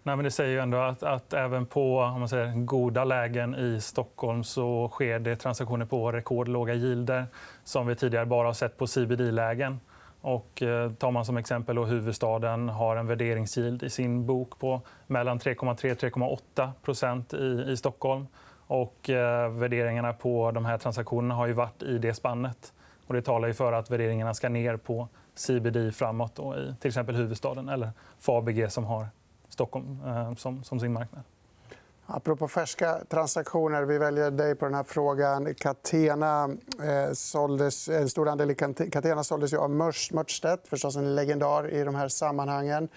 Nej, 0.04 0.16
men 0.16 0.26
det 0.26 0.32
säger 0.32 0.52
ju 0.52 0.60
ändå 0.60 0.78
att, 0.78 1.04
att 1.04 1.34
även 1.34 1.66
på 1.66 2.00
om 2.00 2.20
man 2.20 2.30
säger, 2.30 2.66
goda 2.66 3.04
lägen 3.04 3.56
i 3.56 3.82
Stockholm 3.82 4.44
så 4.44 4.88
sker 4.88 5.20
det 5.20 5.36
transaktioner 5.36 5.86
på 5.86 6.12
rekordlåga 6.12 6.74
yielder 6.74 7.26
som 7.64 7.88
vi 7.88 7.96
tidigare 7.96 8.26
bara 8.26 8.48
har 8.48 8.54
sett 8.54 8.78
på 8.78 8.88
CBD-lägen. 8.88 9.80
Och, 10.22 10.62
eh, 10.62 10.92
tar 10.92 11.12
man 11.12 11.26
som 11.26 11.38
exempel 11.38 11.76
då 11.76 11.86
huvudstaden 11.86 12.70
har 12.70 12.96
en 12.96 13.08
värderingsyield 13.08 13.84
i 13.84 13.90
sin 13.90 14.26
bok 14.26 14.60
på 14.60 14.82
mellan 15.08 15.40
3,3 15.40 15.92
och 15.92 15.98
3,8 15.98 17.36
i, 17.36 17.72
i 17.72 17.78
Stockholm. 17.78 18.28
Och, 18.72 19.10
eh, 19.10 19.50
värderingarna 19.50 20.14
på 20.14 20.52
de 20.52 20.66
här 20.66 20.78
transaktionerna 20.78 21.36
har 21.36 21.48
ju 21.48 21.54
varit 21.54 21.84
i 21.84 21.98
det 21.98 22.14
spannet. 22.14 22.74
Och 23.08 23.14
det 23.14 23.22
talar 23.22 23.48
ju 23.48 23.54
för 23.54 23.74
att 23.74 23.92
värderingarna 23.92 24.34
ska 24.34 24.50
ner 24.50 24.78
på 24.78 25.08
CBD 25.36 25.92
framåt 25.92 26.36
då, 26.36 26.56
i 26.58 26.76
till 26.80 26.88
exempel 26.88 27.16
huvudstaden 27.16 27.70
eller 27.70 27.92
Fabege 28.20 28.70
som 28.70 28.86
har 28.86 29.08
Stockholm 29.50 30.00
eh, 30.08 30.36
som, 30.36 30.64
som 30.64 30.80
sin 30.80 30.94
marknad. 30.94 31.24
Apropå 32.06 32.48
färska 32.48 33.00
transaktioner. 33.10 33.82
Vi 33.82 33.98
väljer 33.98 34.32
dig 34.32 34.56
på 34.56 34.66
den 34.66 34.74
här 34.74 34.84
frågan. 34.84 35.56
Catena 35.56 36.50
eh, 36.84 37.14
såldes, 37.14 37.90
en 37.90 38.10
stor 38.10 38.30
andel 38.30 38.52
i 38.52 38.56
Catena 38.92 39.24
såldes 39.24 39.54
ju 39.54 39.58
av 39.58 39.70
Mörstedt, 39.70 40.16
Mörtstedt, 40.16 40.68
förstås 40.68 40.96
en 40.96 41.16
legendar 41.16 41.70
i 41.70 41.84
de 41.84 41.96
här 41.96 42.08
sammanhangen. 42.08 42.90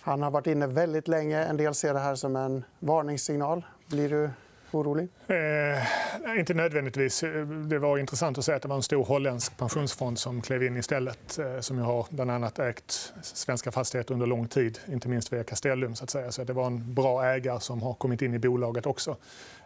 Han 0.00 0.22
har 0.22 0.30
varit 0.30 0.46
inne 0.46 0.66
väldigt 0.66 1.08
länge. 1.08 1.44
En 1.44 1.56
del 1.56 1.74
ser 1.74 1.94
det 1.94 2.00
här 2.00 2.14
som 2.14 2.36
en 2.36 2.64
varningssignal. 2.78 3.66
Blir 3.86 4.08
du 4.08 4.30
orolig? 4.74 5.08
Eh, 5.26 6.38
inte 6.38 6.54
nödvändigtvis. 6.54 7.24
Det 7.66 7.78
var 7.78 7.98
intressant 7.98 8.38
att 8.38 8.44
se 8.44 8.52
att 8.52 8.62
det 8.62 8.68
var 8.68 8.76
en 8.76 8.82
stor 8.82 9.04
holländsk 9.04 9.56
pensionsfond 9.56 10.18
som 10.18 10.40
klev 10.40 10.62
in 10.62 10.76
istället. 10.76 11.38
Eh, 11.38 11.60
som 11.60 11.78
har 11.78 12.06
bland 12.10 12.30
annat 12.30 12.58
ägt 12.58 13.12
svenska 13.22 13.72
fastigheter 13.72 14.14
under 14.14 14.26
lång 14.26 14.48
tid, 14.48 14.78
inte 14.88 15.08
minst 15.08 15.32
via 15.32 15.44
Castellum. 15.44 15.94
Så, 15.94 16.04
att 16.04 16.10
säga. 16.10 16.32
så 16.32 16.44
det 16.44 16.52
var 16.52 16.66
en 16.66 16.94
bra 16.94 17.24
ägare 17.24 17.60
som 17.60 17.82
har 17.82 17.94
kommit 17.94 18.22
in 18.22 18.34
i 18.34 18.38
bolaget 18.38 18.86
också. 18.86 19.16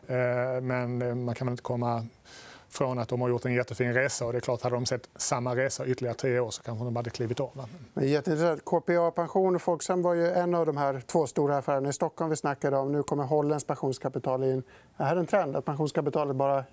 Eh, 0.07 0.61
men 0.63 1.03
eh, 1.03 1.15
man 1.15 1.35
kan 1.35 1.47
väl 1.47 1.53
inte 1.53 1.63
komma 1.63 2.07
från 2.69 2.99
att 2.99 3.09
de 3.09 3.21
har 3.21 3.29
gjort 3.29 3.45
en 3.45 3.55
jättefin 3.55 3.95
resa. 3.95 4.27
Och 4.27 4.33
det 4.33 4.39
är 4.39 4.41
klart, 4.41 4.63
hade 4.63 4.77
de 4.77 4.87
sett 4.87 5.09
samma 5.17 5.57
resa 5.57 5.87
ytterligare 5.87 6.15
tre 6.15 6.41
år 6.41 6.51
så 6.51 6.63
kanske 6.63 6.85
de 6.85 6.97
hade 6.97 7.11
klivit 7.11 7.41
av. 7.41 7.69
KPA 8.65 9.11
Pension 9.11 9.55
och 9.55 9.63
Folksam 9.63 10.03
var 10.03 10.15
ju 10.15 10.31
en 10.31 10.55
av 10.55 10.67
de 10.67 10.77
här 10.77 11.03
två 11.07 11.27
stora 11.27 11.59
affärerna 11.59 11.89
i 11.89 11.93
Stockholm 11.93 12.31
vi 12.31 12.37
snackade 12.37 12.77
om. 12.77 12.93
Nu 12.93 13.03
kommer 13.03 13.25
Hollands 13.25 13.67
pensionskapital 13.67 14.45
in. 14.45 14.63
Är 14.99 15.15
det 15.15 15.21
en 15.21 15.27
trend 15.27 15.57
att 15.57 15.65
pensionskapitalet 15.65 16.37
bara 16.37 16.65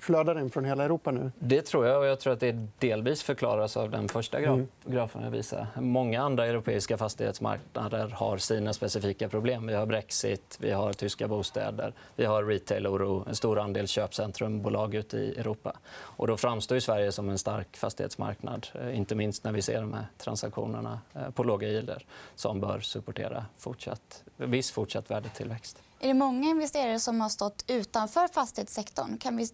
flödar 0.00 0.40
in 0.40 0.50
från 0.50 0.64
hela 0.64 0.84
Europa 0.84 1.10
nu? 1.10 1.32
Det 1.38 1.62
tror 1.62 1.86
jag. 1.86 1.98
och 1.98 2.06
Jag 2.06 2.20
tror 2.20 2.32
att 2.32 2.40
det 2.40 2.66
delvis 2.78 3.22
förklaras 3.22 3.76
av 3.76 3.90
den 3.90 4.08
första 4.08 4.38
mm. 4.38 4.68
grafen 4.84 5.22
jag 5.22 5.30
visade. 5.30 5.66
Många 5.76 6.22
andra 6.22 6.46
europeiska 6.46 6.98
fastighetsmarknader 6.98 8.08
har 8.08 8.38
sina 8.38 8.72
specifika 8.72 9.28
problem. 9.28 9.66
Vi 9.66 9.74
har 9.74 9.86
Brexit, 9.86 10.58
vi 10.60 10.70
har 10.70 10.92
tyska 10.92 11.28
bostäder, 11.28 11.92
vi 12.16 12.24
har 12.24 12.44
retail-oro, 12.44 13.24
en 13.28 13.34
stor 13.34 13.58
andel 13.58 13.86
köpcentrumbolag 13.86 14.94
ute 14.94 15.16
i 15.16 15.38
Europa. 15.38 15.76
Och 15.92 16.26
då 16.26 16.36
framstår 16.36 16.78
Sverige 16.78 17.12
som 17.12 17.28
en 17.28 17.38
stark 17.38 17.76
fastighetsmarknad. 17.76 18.66
Eh, 18.74 18.98
inte 18.98 19.14
minst 19.14 19.44
när 19.44 19.52
vi 19.52 19.62
ser 19.62 19.80
de 19.80 19.92
här 19.92 20.06
transaktionerna 20.18 21.00
eh, 21.14 21.30
på 21.30 21.44
låga 21.44 21.68
yielder 21.68 22.06
som 22.34 22.60
bör 22.60 22.80
supportera 22.80 23.46
fortsatt, 23.58 24.24
viss 24.36 24.70
fortsatt 24.70 25.10
värdetillväxt. 25.10 25.82
Är 26.02 26.08
det 26.08 26.14
många 26.14 26.48
investerare 26.48 26.98
som 26.98 27.20
har 27.20 27.28
stått 27.28 27.64
utanför 27.68 28.28
fastighetssektorn? 28.28 29.18
Kan 29.18 29.36
vi, 29.36 29.48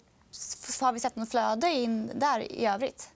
har 0.80 0.92
vi 0.92 1.00
sett 1.00 1.16
något 1.16 1.30
flöde 1.30 1.70
in 1.70 2.10
där 2.14 2.52
i 2.52 2.66
övrigt? 2.66 3.10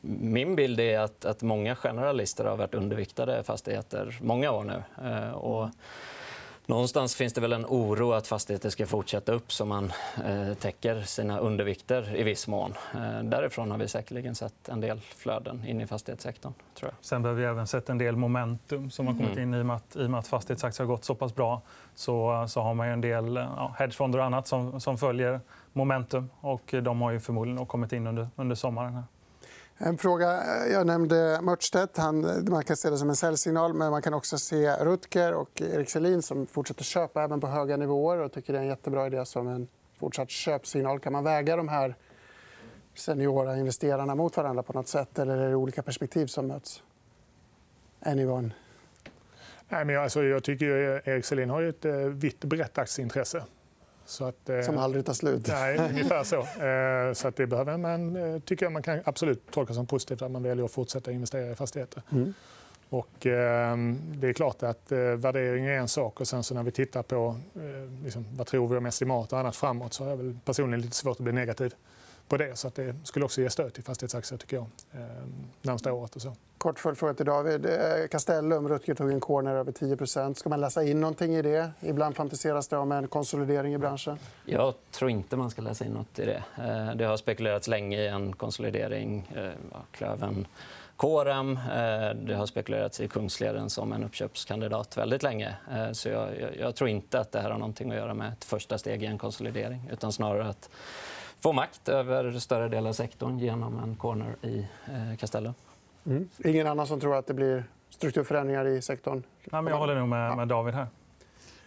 Min 0.00 0.56
bild 0.56 0.80
är 0.80 0.98
att, 0.98 1.24
att 1.24 1.42
många 1.42 1.76
generalister 1.76 2.44
har 2.44 2.56
varit 2.56 2.74
underviktade 2.74 3.42
fastigheter 3.42 4.18
många 4.22 4.50
år 4.50 4.64
nu. 4.64 4.82
Eh, 5.08 5.30
och 5.30 5.68
Någonstans 6.68 7.16
finns 7.16 7.32
det 7.32 7.40
väl 7.40 7.52
en 7.52 7.66
oro 7.66 8.12
att 8.12 8.26
fastigheter 8.26 8.70
ska 8.70 8.86
fortsätta 8.86 9.32
upp 9.32 9.52
så 9.52 9.64
man 9.64 9.92
eh, 10.24 10.54
täcker 10.54 11.02
sina 11.02 11.38
undervikter 11.38 12.16
i 12.16 12.22
viss 12.22 12.48
mån. 12.48 12.74
Eh, 12.94 13.22
därifrån 13.22 13.70
har 13.70 13.78
vi 13.78 13.88
säkerligen 13.88 14.34
sett 14.34 14.68
en 14.68 14.80
del 14.80 15.00
flöden 15.00 15.64
in 15.66 15.80
i 15.80 15.86
fastighetssektorn. 15.86 16.52
Tror 16.74 16.90
jag. 16.90 17.04
Sen 17.04 17.24
har 17.24 17.32
vi 17.32 17.44
även 17.44 17.66
sett 17.66 17.88
en 17.88 17.98
del 17.98 18.16
momentum 18.16 18.90
som 18.90 19.06
har 19.06 19.14
kommit 19.14 19.32
mm. 19.32 19.42
in 19.42 19.54
i 19.54 19.62
och 19.62 19.66
med 19.66 19.76
att, 19.76 19.96
i 19.96 20.06
och 20.06 20.10
med 20.10 20.20
att 20.20 20.28
fastighetsaktier 20.28 20.86
har 20.86 20.94
gått 20.94 21.04
så 21.04 21.14
pass 21.14 21.34
bra. 21.34 21.62
Så, 21.94 22.46
så 22.48 22.60
har 22.60 22.74
man 22.74 22.88
en 22.88 23.00
del 23.00 23.36
ja, 23.36 23.74
hedgefonder 23.78 24.18
och 24.18 24.24
annat 24.24 24.46
som, 24.46 24.80
som 24.80 24.98
följer 24.98 25.40
momentum. 25.72 26.30
Och 26.40 26.74
de 26.82 27.00
har 27.00 27.10
ju 27.10 27.20
förmodligen 27.20 27.66
kommit 27.66 27.92
in 27.92 28.06
under, 28.06 28.28
under 28.36 28.56
sommaren. 28.56 28.94
Här. 28.94 29.04
En 29.80 29.98
fråga. 29.98 30.42
Eh, 30.42 30.72
jag 30.72 30.86
nämnde 30.86 31.38
Mörtstedt. 31.42 31.96
Han, 31.96 32.44
man 32.50 32.64
kan 32.64 32.76
se 32.76 32.90
det 32.90 32.98
som 32.98 33.08
en 33.08 33.16
säljsignal. 33.16 33.74
Men 33.74 33.90
man 33.90 34.02
kan 34.02 34.14
också 34.14 34.38
se 34.38 34.76
Rutger 34.76 35.34
och 35.34 35.62
Erik 35.62 35.90
Selin 35.90 36.22
som 36.22 36.46
fortsätter 36.46 36.84
köpa 36.84 37.22
även 37.22 37.40
på 37.40 37.46
höga 37.46 37.76
nivåer. 37.76 38.18
och 38.18 38.32
tycker 38.32 38.52
Det 38.52 38.58
är 38.58 38.62
en 38.62 38.68
jättebra 38.68 39.06
idé 39.06 39.24
som 39.24 39.48
en 39.48 39.68
fortsatt 39.98 40.30
köpsignal. 40.30 41.00
Kan 41.00 41.12
man 41.12 41.24
väga 41.24 41.56
de 41.56 41.68
här 41.68 41.94
seniora 42.94 43.56
investerarna 43.56 44.14
mot 44.14 44.36
varandra 44.36 44.62
på 44.62 44.72
något 44.72 44.88
sätt? 44.88 45.18
Eller 45.18 45.36
är 45.36 45.48
det 45.48 45.54
olika 45.54 45.82
perspektiv 45.82 46.26
som 46.26 46.46
möts? 46.46 46.82
Anyone? 48.00 48.50
Nej, 49.68 49.84
men 49.84 49.98
alltså, 49.98 50.22
jag 50.22 50.44
tycker 50.44 50.66
Erik 51.08 51.24
Selin 51.24 51.50
har 51.50 51.62
ett 51.62 51.84
eh, 51.84 51.94
vitt 51.94 52.44
brett 52.44 52.78
aktieintresse. 52.78 53.44
Så 54.08 54.24
att, 54.24 54.48
eh, 54.48 54.60
Som 54.60 54.78
aldrig 54.78 55.06
tar 55.06 55.12
slut. 55.12 55.46
Nej, 55.48 55.78
ungefär 55.90 56.24
så. 56.24 56.36
Eh, 56.36 57.12
så 57.12 57.28
att 57.28 57.36
det 57.36 57.46
behöver 57.46 57.76
man, 57.76 58.16
eh, 58.16 58.40
tycker 58.40 58.66
jag 58.66 58.72
man 58.72 58.82
kan 58.82 59.00
absolut 59.04 59.50
tolka 59.50 59.74
som 59.74 59.86
positivt 59.86 60.22
att 60.22 60.30
man 60.30 60.42
väljer 60.42 60.64
att 60.64 60.70
fortsätta 60.70 61.12
investera 61.12 61.52
i 61.52 61.54
fastigheter. 61.54 62.02
Mm. 62.12 62.34
Och, 62.88 63.26
eh, 63.26 63.76
det 64.14 64.28
är 64.28 64.32
klart 64.32 64.62
att 64.62 64.92
eh, 64.92 64.98
värdering 64.98 65.66
är 65.66 65.78
en 65.78 65.88
sak. 65.88 66.20
och 66.20 66.28
sen 66.28 66.42
så 66.42 66.54
När 66.54 66.62
vi 66.62 66.70
tittar 66.70 67.02
på 67.02 67.36
eh, 67.54 68.04
liksom, 68.04 68.24
vad 68.36 68.46
tror 68.46 68.68
vi 68.68 68.76
om 68.76 68.86
estimat 68.86 69.32
och 69.32 69.38
annat 69.38 69.56
framåt 69.56 69.92
så 69.92 70.04
har 70.04 70.10
jag 70.10 70.16
väl 70.16 70.36
personligen 70.44 70.80
lite 70.80 70.96
svårt 70.96 71.16
att 71.16 71.24
bli 71.24 71.32
negativ 71.32 71.74
på 72.28 72.36
det. 72.36 72.56
Så 72.56 72.68
att 72.68 72.74
det 72.74 72.94
skulle 73.04 73.24
också 73.24 73.40
ge 73.40 73.50
stöd 73.50 73.74
till 73.74 73.84
fastighetsaktier 73.84 74.38
tycker 74.38 74.56
jag, 74.56 74.66
eh, 74.92 75.00
närmsta 75.62 75.92
året. 75.92 76.16
Och 76.16 76.22
så. 76.22 76.36
Kort 76.58 76.78
följdfråga 76.78 77.14
till 77.14 77.26
David. 77.26 77.66
Eh, 77.66 77.72
Castellum, 78.10 78.68
Rutger 78.68 78.94
tog 78.94 79.10
en 79.12 79.20
corner 79.20 79.54
över 79.54 79.72
10% 79.72 80.38
Ska 80.38 80.48
man 80.48 80.60
läsa 80.60 80.84
in 80.84 81.00
någonting 81.00 81.34
i 81.34 81.42
det? 81.42 81.70
Ibland 81.80 82.16
fantiseras 82.16 82.68
det 82.68 82.76
om 82.76 82.92
en 82.92 83.08
konsolidering 83.08 83.74
i 83.74 83.78
branschen. 83.78 84.18
Jag 84.44 84.74
tror 84.90 85.10
inte 85.10 85.36
man 85.36 85.50
ska 85.50 85.62
läsa 85.62 85.84
in 85.84 85.92
nåt 85.92 86.18
i 86.18 86.24
det. 86.24 86.42
Eh, 86.56 86.96
det 86.96 87.04
har 87.04 87.16
spekulerats 87.16 87.68
länge 87.68 88.00
i 88.00 88.06
en 88.06 88.32
konsolidering. 88.32 89.32
Eh, 89.36 89.78
Klöven 89.92 90.46
KRM. 90.96 91.58
Det 92.26 92.34
har 92.34 92.46
spekulerats 92.46 93.00
i 93.00 93.08
Kungsleden 93.08 93.70
som 93.70 93.92
en 93.92 94.04
uppköpskandidat 94.04 94.96
väldigt 94.96 95.22
länge. 95.22 95.54
Så 95.92 96.08
jag, 96.08 96.28
jag, 96.58 96.74
tror 96.74 96.90
inte 96.90 97.20
att 97.20 97.32
det 97.32 97.40
här 97.40 97.50
har 97.50 97.58
någonting 97.58 97.90
att 97.90 97.96
göra 97.96 98.14
med 98.14 98.32
ett 98.32 98.44
första 98.44 98.78
steg 98.78 99.02
i 99.02 99.06
en 99.06 99.18
konsolidering. 99.18 99.90
Utan 99.92 100.12
snarare 100.12 100.48
att 100.48 100.70
få 101.40 101.52
makt 101.52 101.88
över 101.88 102.38
större 102.38 102.68
delar 102.68 102.88
av 102.88 102.94
sektorn 102.94 103.38
genom 103.38 103.78
en 103.78 103.96
corner 103.96 104.36
i 104.42 104.66
Castellum. 105.20 105.54
Mm. 106.06 106.28
Ingen 106.44 106.66
annan 106.66 106.86
som 106.86 107.00
tror 107.00 107.16
att 107.16 107.26
det 107.26 107.34
blir 107.34 107.64
strukturförändringar 107.90 108.66
i 108.66 108.82
sektorn? 108.82 109.22
Ja, 109.44 109.62
men 109.62 109.70
jag 109.70 109.80
håller 109.80 109.94
nog 109.94 110.08
med, 110.08 110.36
med 110.36 110.48
David 110.48 110.74
här. 110.74 110.86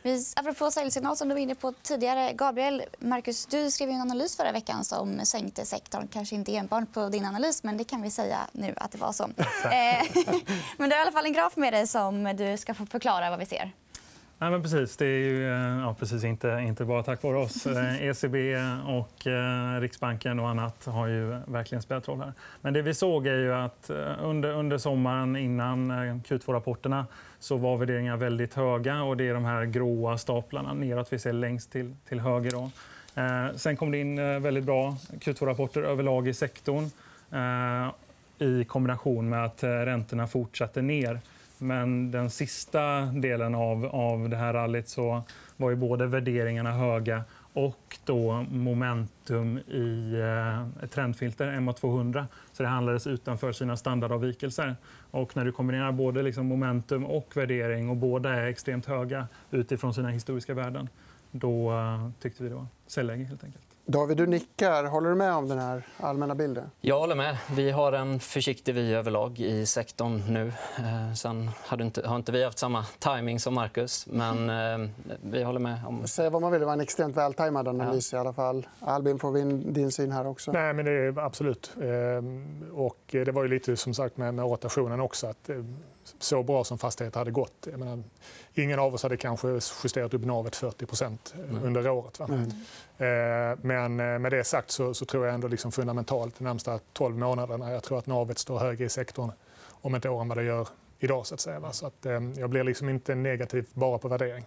Vi, 0.03 0.23
apropå 0.35 0.71
säljsignal 0.71 1.17
som 1.17 1.27
du 1.27 1.33
var 1.33 1.41
inne 1.41 1.55
på 1.55 1.73
tidigare. 1.81 2.33
Gabriel, 2.33 2.83
Marcus, 2.99 3.45
du 3.45 3.71
skrev 3.71 3.89
en 3.89 4.01
analys 4.01 4.37
förra 4.37 4.51
veckan 4.51 4.83
som 4.83 5.25
sänkte 5.25 5.65
sektorn. 5.65 6.07
Kanske 6.07 6.35
inte 6.35 6.55
enbart 6.55 6.93
på 6.93 7.09
din 7.09 7.25
analys, 7.25 7.63
men 7.63 7.77
det 7.77 7.83
kan 7.83 8.01
vi 8.01 8.09
säga 8.09 8.37
nu 8.51 8.73
att 8.77 8.91
det 8.91 8.97
var 8.97 9.11
så. 9.11 9.23
Eh, 9.63 10.23
men 10.77 10.89
du 10.89 10.95
har 10.95 10.99
i 10.99 11.01
alla 11.01 11.11
fall 11.11 11.25
en 11.25 11.33
graf 11.33 11.57
med 11.57 11.73
dig 11.73 11.87
som 11.87 12.23
du 12.23 12.57
ska 12.57 12.73
få 12.73 12.85
förklara 12.85 13.29
vad 13.29 13.39
vi 13.39 13.45
ser. 13.45 13.71
Nej, 14.41 14.51
men 14.51 14.61
precis. 14.61 14.97
Det 14.97 15.05
är 15.05 15.19
ju, 15.19 15.47
eh, 15.47 15.79
ja, 15.79 15.95
precis 15.99 16.23
inte, 16.23 16.63
inte 16.67 16.85
bara 16.85 17.03
tack 17.03 17.23
vare 17.23 17.37
oss. 17.37 17.67
ECB 17.99 18.35
eh, 18.53 18.59
e 18.59 18.81
och 18.87 19.27
eh, 19.27 19.79
Riksbanken 19.79 20.39
och 20.39 20.49
annat 20.49 20.85
har 20.85 21.07
ju 21.07 21.35
verkligen 21.45 21.81
spelat 21.81 22.07
roll 22.07 22.19
här. 22.19 22.33
Men 22.61 22.73
det 22.73 22.81
vi 22.81 22.93
såg 22.93 23.27
är 23.27 23.37
ju 23.37 23.53
att 23.53 23.91
under, 24.21 24.49
under 24.49 24.77
sommaren 24.77 25.35
innan 25.35 25.91
Q2-rapporterna 26.21 27.05
så 27.39 27.57
var 27.57 27.77
värderingarna 27.77 28.17
väldigt 28.17 28.53
höga. 28.53 29.03
och 29.03 29.17
Det 29.17 29.29
är 29.29 29.33
de 29.33 29.45
här 29.45 29.65
gråa 29.65 30.17
staplarna 30.17 30.73
neråt 30.73 31.13
vi 31.13 31.19
ser 31.19 31.33
längst 31.33 31.71
till, 31.71 31.95
till 32.09 32.19
höger. 32.19 32.51
Då. 32.51 32.71
Sen 33.55 33.77
kom 33.77 33.91
det 33.91 33.97
in 33.97 34.41
väldigt 34.41 34.63
bra 34.63 34.97
Q2-rapporter 35.19 35.81
överlag 35.81 36.27
i 36.27 36.33
sektorn 36.33 36.89
i 38.39 38.63
kombination 38.63 39.29
med 39.29 39.45
att 39.45 39.63
räntorna 39.63 40.27
fortsatte 40.27 40.81
ner. 40.81 41.19
Men 41.63 42.11
den 42.11 42.29
sista 42.29 43.01
delen 43.01 43.55
av, 43.55 43.85
av 43.85 44.29
det 44.29 44.37
här 44.37 44.53
rallyt 44.53 44.87
så 44.87 45.23
var 45.57 45.69
ju 45.69 45.75
både 45.75 46.07
värderingarna 46.07 46.71
höga 46.71 47.23
och 47.53 47.97
då 48.05 48.45
momentum 48.51 49.57
i 49.57 50.13
eh, 50.81 50.87
trendfilter, 50.87 51.51
MA200. 51.51 52.25
Så 52.51 52.63
det 52.63 52.69
handlades 52.69 53.07
utanför 53.07 53.51
sina 53.51 53.77
standardavvikelser. 53.77 54.75
Och 55.11 55.35
när 55.35 55.45
du 55.45 55.51
kombinerar 55.51 55.91
både 55.91 56.23
liksom 56.23 56.45
momentum 56.45 57.05
och 57.05 57.37
värdering 57.37 57.89
och 57.89 57.97
båda 57.97 58.33
är 58.33 58.47
extremt 58.47 58.85
höga 58.85 59.27
utifrån 59.51 59.93
sina 59.93 60.09
historiska 60.09 60.53
värden, 60.53 60.89
då 61.31 61.71
eh, 61.71 62.09
tyckte 62.21 62.43
vi 62.43 62.49
det 62.49 62.55
var 62.55 62.67
säljläge 62.87 63.23
helt 63.23 63.43
enkelt. 63.43 63.70
David, 63.85 64.17
du 64.17 64.27
nickar. 64.27 64.83
Håller 64.83 65.09
du 65.09 65.15
med 65.15 65.33
om 65.33 65.47
den 65.47 65.59
här 65.59 65.83
allmänna 65.97 66.35
bilden? 66.35 66.71
Jag 66.81 66.99
håller 66.99 67.15
med. 67.15 67.37
Vi 67.51 67.71
har 67.71 67.93
en 67.93 68.19
försiktig 68.19 68.75
vy 68.75 68.93
överlag 68.93 69.39
i 69.39 69.65
sektorn 69.65 70.23
nu. 70.29 70.47
Eh, 70.77 71.13
sen 71.15 71.51
har 71.65 71.81
inte, 71.81 72.07
har 72.07 72.15
inte 72.15 72.31
vi 72.31 72.43
haft 72.43 72.59
samma 72.59 72.85
timing 72.99 73.39
som 73.39 73.53
Marcus, 73.53 74.07
men 74.07 74.49
eh, 74.49 74.89
vi 75.21 75.43
håller 75.43 75.59
med. 75.59 75.79
Om... 75.87 76.07
Säga 76.07 76.29
vad 76.29 76.41
man 76.41 76.51
vill, 76.51 76.59
det 76.59 76.65
var 76.65 76.73
en 76.73 76.81
extremt 76.81 77.17
vältajmad 77.17 77.67
analys. 77.67 78.13
Ja. 78.13 78.17
I 78.17 78.21
alla 78.21 78.33
fall. 78.33 78.67
Albin, 78.79 79.19
får 79.19 79.31
vi 79.31 79.43
din 79.71 79.91
syn 79.91 80.11
här 80.11 80.27
också? 80.27 80.51
Nej, 80.51 80.73
men 80.73 80.85
det 80.85 80.91
är 80.91 81.19
absolut. 81.19 81.71
Ehm, 81.81 82.63
och 82.73 82.99
det 83.11 83.31
var 83.31 83.43
ju 83.43 83.49
lite 83.49 83.77
som 83.77 83.93
sagt 83.93 84.17
med, 84.17 84.33
med 84.33 84.45
rotationen 84.45 84.99
också. 84.99 85.27
Att 85.27 85.49
eh, 85.49 85.55
så 86.19 86.43
bra 86.43 86.63
som 86.63 86.77
fastigheter 86.77 87.19
hade 87.19 87.31
gått. 87.31 87.67
Menar, 87.71 88.03
ingen 88.53 88.79
av 88.79 88.93
oss 88.93 89.03
hade 89.03 89.17
kanske 89.17 89.47
justerat 89.83 90.13
upp 90.13 90.25
navet 90.25 90.55
40 90.55 90.85
mm. 91.33 91.63
under 91.63 91.89
året. 91.89 92.19
Mm. 92.19 93.57
Men 93.61 93.99
eh, 93.99 94.19
med 94.19 94.31
det 94.31 94.43
sagt 94.43 94.71
så, 94.71 94.93
så 94.93 95.05
tror 95.05 95.25
jag 95.25 95.35
ändå 95.35 95.47
liksom 95.47 95.71
fundamentalt 95.71 96.35
de 96.37 96.43
närmsta 96.43 96.79
12 96.93 97.17
månaderna. 97.17 97.71
Jag 97.71 97.83
tror 97.83 97.97
att 97.97 98.07
navet 98.07 98.37
står 98.37 98.59
högre 98.59 98.85
i 98.85 98.89
sektorn 98.89 99.31
om 99.69 99.95
ett 99.95 100.05
år 100.05 100.21
än 100.21 100.27
vad 100.27 100.37
det 100.37 100.43
gör 100.43 100.67
idag. 100.99 101.27
Så 101.27 101.33
att 101.33 101.39
säga. 101.39 101.71
Så 101.71 101.87
att, 101.87 102.05
eh, 102.05 102.19
jag 102.37 102.49
blir 102.49 102.63
liksom 102.63 102.89
inte 102.89 103.15
negativ 103.15 103.65
bara 103.73 103.97
på 103.97 104.07
värdering. 104.07 104.45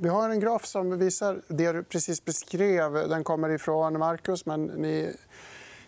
Vi 0.00 0.08
har 0.08 0.30
en 0.30 0.40
graf 0.40 0.64
som 0.64 0.98
visar 0.98 1.42
det 1.48 1.72
du 1.72 1.82
precis 1.82 2.24
beskrev. 2.24 2.92
Den 2.92 3.24
kommer 3.24 3.50
ifrån 3.50 3.98
Marcus, 3.98 4.46
men 4.46 4.64
ni 4.64 5.16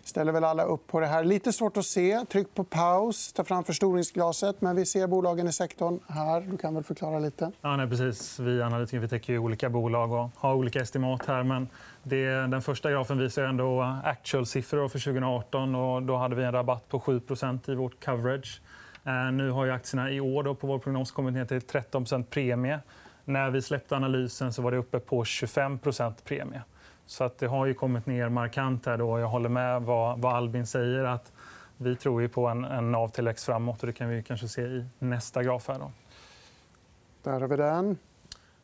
ställer 0.03 0.31
väl 0.31 0.43
alla 0.43 0.63
upp 0.63 0.87
på 0.87 0.99
det 0.99 1.07
här. 1.07 1.23
Lite 1.23 1.53
svårt 1.53 1.77
att 1.77 1.85
se. 1.85 2.25
Tryck 2.25 2.55
på 2.55 2.63
paus, 2.63 3.33
ta 3.33 3.43
fram 3.43 3.63
förstoringsglaset. 3.63 4.61
Men 4.61 4.75
vi 4.75 4.85
ser 4.85 5.07
bolagen 5.07 5.47
i 5.47 5.53
sektorn 5.53 5.99
här. 6.07 6.41
Du 6.41 6.57
kan 6.57 6.75
väl 6.75 6.83
förklara 6.83 7.19
lite? 7.19 7.51
Ja, 7.61 7.75
nej, 7.75 7.89
precis. 7.89 8.39
Vi 8.39 8.61
analytiker 8.61 8.99
vi 8.99 9.07
täcker 9.07 9.33
ju 9.33 9.39
olika 9.39 9.69
bolag 9.69 10.11
och 10.11 10.29
har 10.35 10.53
olika 10.53 10.81
estimat 10.81 11.25
här. 11.25 11.43
Men 11.43 11.67
det, 12.03 12.25
den 12.25 12.61
första 12.61 12.91
grafen 12.91 13.17
visar 13.17 13.43
ändå 13.43 13.81
actual-siffror 14.03 14.87
för 14.89 14.99
2018. 14.99 15.75
Och 15.75 16.03
då 16.03 16.17
hade 16.17 16.35
vi 16.35 16.43
en 16.43 16.51
rabatt 16.51 16.89
på 16.89 16.99
7% 16.99 17.71
i 17.71 17.75
vårt 17.75 18.05
coverage. 18.05 18.61
Eh, 19.03 19.31
nu 19.31 19.49
har 19.49 19.65
ju 19.65 19.71
aktierna 19.71 20.11
i 20.11 20.19
år 20.19 20.43
då 20.43 20.55
på 20.55 20.67
vår 20.67 20.79
prognos 20.79 21.11
kommit 21.11 21.33
ner 21.33 21.45
till 21.45 21.59
13% 21.59 22.23
premie. 22.23 22.79
När 23.25 23.49
vi 23.49 23.61
släppte 23.61 23.95
analysen 23.95 24.53
så 24.53 24.61
var 24.61 24.71
det 24.71 24.77
uppe 24.77 24.99
på 24.99 25.23
25% 25.23 26.13
premie. 26.23 26.61
Så 27.11 27.23
att 27.23 27.37
det 27.37 27.47
har 27.47 27.65
ju 27.65 27.73
kommit 27.73 28.05
ner 28.05 28.29
markant. 28.29 28.85
Här 28.85 28.97
då. 28.97 29.19
Jag 29.19 29.27
håller 29.27 29.49
med 29.49 29.81
vad, 29.81 30.19
vad 30.19 30.33
Albin 30.33 30.67
säger. 30.67 31.03
att 31.03 31.31
Vi 31.77 31.95
tror 31.95 32.21
ju 32.21 32.29
på 32.29 32.47
en, 32.47 32.65
en 32.65 32.91
NAV-tillväxt 32.91 33.45
framåt. 33.45 33.81
Och 33.81 33.87
det 33.87 33.93
kan 33.93 34.09
vi 34.09 34.23
kanske 34.23 34.47
se 34.47 34.61
i 34.61 34.85
nästa 34.99 35.43
graf. 35.43 35.67
Här 35.67 35.79
då. 35.79 35.91
Där 37.23 37.41
har 37.41 37.47
vi 37.47 37.55
den. 37.55 37.97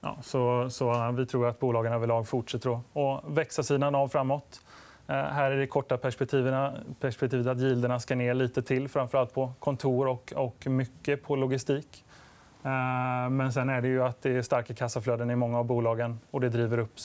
Ja, 0.01 0.17
så, 0.21 0.69
så 0.69 1.11
vi 1.17 1.25
tror 1.25 1.47
att 1.47 1.59
bolagen 1.59 1.93
överlag 1.93 2.27
fortsätter 2.27 2.73
att 2.73 3.23
växa 3.27 3.63
sina 3.63 3.89
NAV 3.89 4.07
framåt. 4.07 4.61
Eh, 5.07 5.15
här 5.15 5.51
är 5.51 5.57
det 5.57 5.67
korta 5.67 5.97
perspektivet, 5.97 7.47
att 7.47 7.59
gilderna 7.59 7.99
ska 7.99 8.15
ner 8.15 8.33
lite 8.33 8.61
till. 8.61 8.89
Framförallt 8.89 9.33
på 9.33 9.53
kontor 9.59 10.07
och, 10.07 10.33
och 10.35 10.67
mycket 10.67 11.23
på 11.23 11.35
logistik. 11.35 12.05
Eh, 12.63 13.29
men 13.29 13.53
sen 13.53 13.69
är 13.69 13.81
det 13.81 13.87
ju 13.87 14.03
att 14.03 14.21
det 14.21 14.31
är 14.31 14.41
starka 14.41 14.73
kassaflöden 14.73 15.31
i 15.31 15.35
många 15.35 15.59
av 15.59 15.65
bolagen 15.65 16.19
och 16.31 16.41
det 16.41 16.49
driver 16.49 16.77
upp 16.77 16.99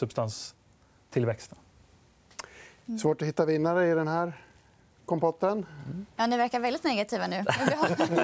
substanstillväxten. 1.12 1.59
Mm. 2.88 2.99
Svårt 2.99 3.23
att 3.23 3.28
hitta 3.28 3.47
vinnare 3.47 3.90
i 3.90 3.95
den 3.95 4.09
här 4.09 4.33
kompotten. 5.07 5.66
Ja, 6.16 6.26
ni 6.26 6.37
verkar 6.37 6.61
väldigt 6.61 6.85
negativa 6.85 7.26
nu. 7.26 7.37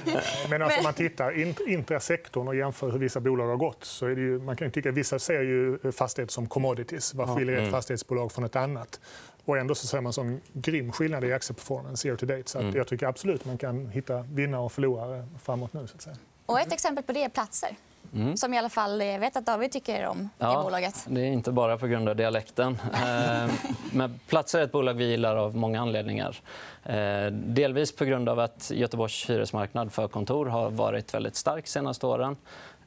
Men 0.51 0.63
alltså, 0.63 0.79
om 0.79 0.85
man 0.85 0.95
tittar 0.95 1.33
intrasektorn 1.69 2.49
och 2.49 2.57
jämför 2.57 2.91
hur 2.91 2.99
vissa 2.99 3.21
bolag 3.21 3.47
har 3.47 3.57
gått 3.57 3.85
så 3.85 4.07
är 4.07 4.15
det 4.15 4.21
ju, 4.21 4.39
man 4.39 4.57
kan 4.57 4.71
tycka 4.71 4.91
vissa 4.91 5.19
ser 5.19 5.43
ju 5.43 5.93
fastigheter 5.93 6.33
som 6.33 6.49
commodities. 6.49 7.15
Vad 7.15 7.37
skiljer 7.37 7.55
ett 7.55 7.61
mm. 7.61 7.73
fastighetsbolag 7.73 8.33
från 8.33 8.45
ett 8.45 8.57
annat? 8.57 9.01
Och 9.45 9.59
ändå 9.59 9.75
så 9.75 9.87
ser 9.87 10.01
man 10.01 10.13
sån 10.13 10.41
grym 10.53 10.93
skillnad 10.93 11.25
i 11.25 11.33
aktieperformance 11.33 12.09
year 12.09 12.17
to 12.17 12.27
date. 12.27 12.43
Så 12.47 12.59
att 12.59 12.65
mm. 12.65 12.77
jag 12.77 12.87
tycker 12.87 13.07
absolut 13.07 13.45
man 13.45 13.59
kan 13.59 13.89
hitta 13.89 14.23
vinnare 14.23 14.61
och 14.61 14.73
förlorare 14.73 15.27
framåt 15.43 15.73
nu. 15.73 15.87
Så 15.87 15.95
att 15.95 16.03
säga. 16.03 16.17
Och 16.47 16.61
ett 16.61 16.73
exempel 16.73 17.05
på 17.05 17.13
det 17.13 17.25
är 17.25 17.29
platser. 17.29 17.77
Mm. 18.15 18.37
Som 18.37 18.55
i 18.55 18.59
alla 18.59 18.69
fall 18.69 19.01
jag 19.01 19.19
vet 19.19 19.37
att 19.37 19.47
David 19.47 19.73
tycker 19.73 20.07
om 20.07 20.29
ja, 20.39 20.61
i 20.61 20.65
bolaget. 20.65 21.07
Det 21.09 21.21
är 21.21 21.25
inte 21.33 21.53
bara 21.53 21.79
på 21.79 21.87
grund 21.87 22.09
av 22.09 22.17
dialekten. 22.17 22.79
Eh, 22.95 23.53
men 23.93 24.21
Platser 24.27 24.59
är 24.59 24.63
ett 24.63 24.73
bolag 24.73 24.95
vi 24.95 25.05
gillar 25.05 25.37
av 25.37 25.57
många 25.57 25.81
anledningar. 25.81 26.37
Eh, 26.85 27.27
delvis 27.33 27.97
på 27.97 28.05
grund 28.05 28.29
av 28.29 28.39
att 28.39 28.71
Göteborgs 28.75 29.31
hyresmarknad 29.31 29.93
för 29.93 30.09
kontor 30.09 30.47
har 30.47 30.71
varit 30.71 31.15
väldigt 31.15 31.37
stark 31.37 31.65
de 31.65 31.71
senaste 31.71 32.07
åren. 32.07 32.37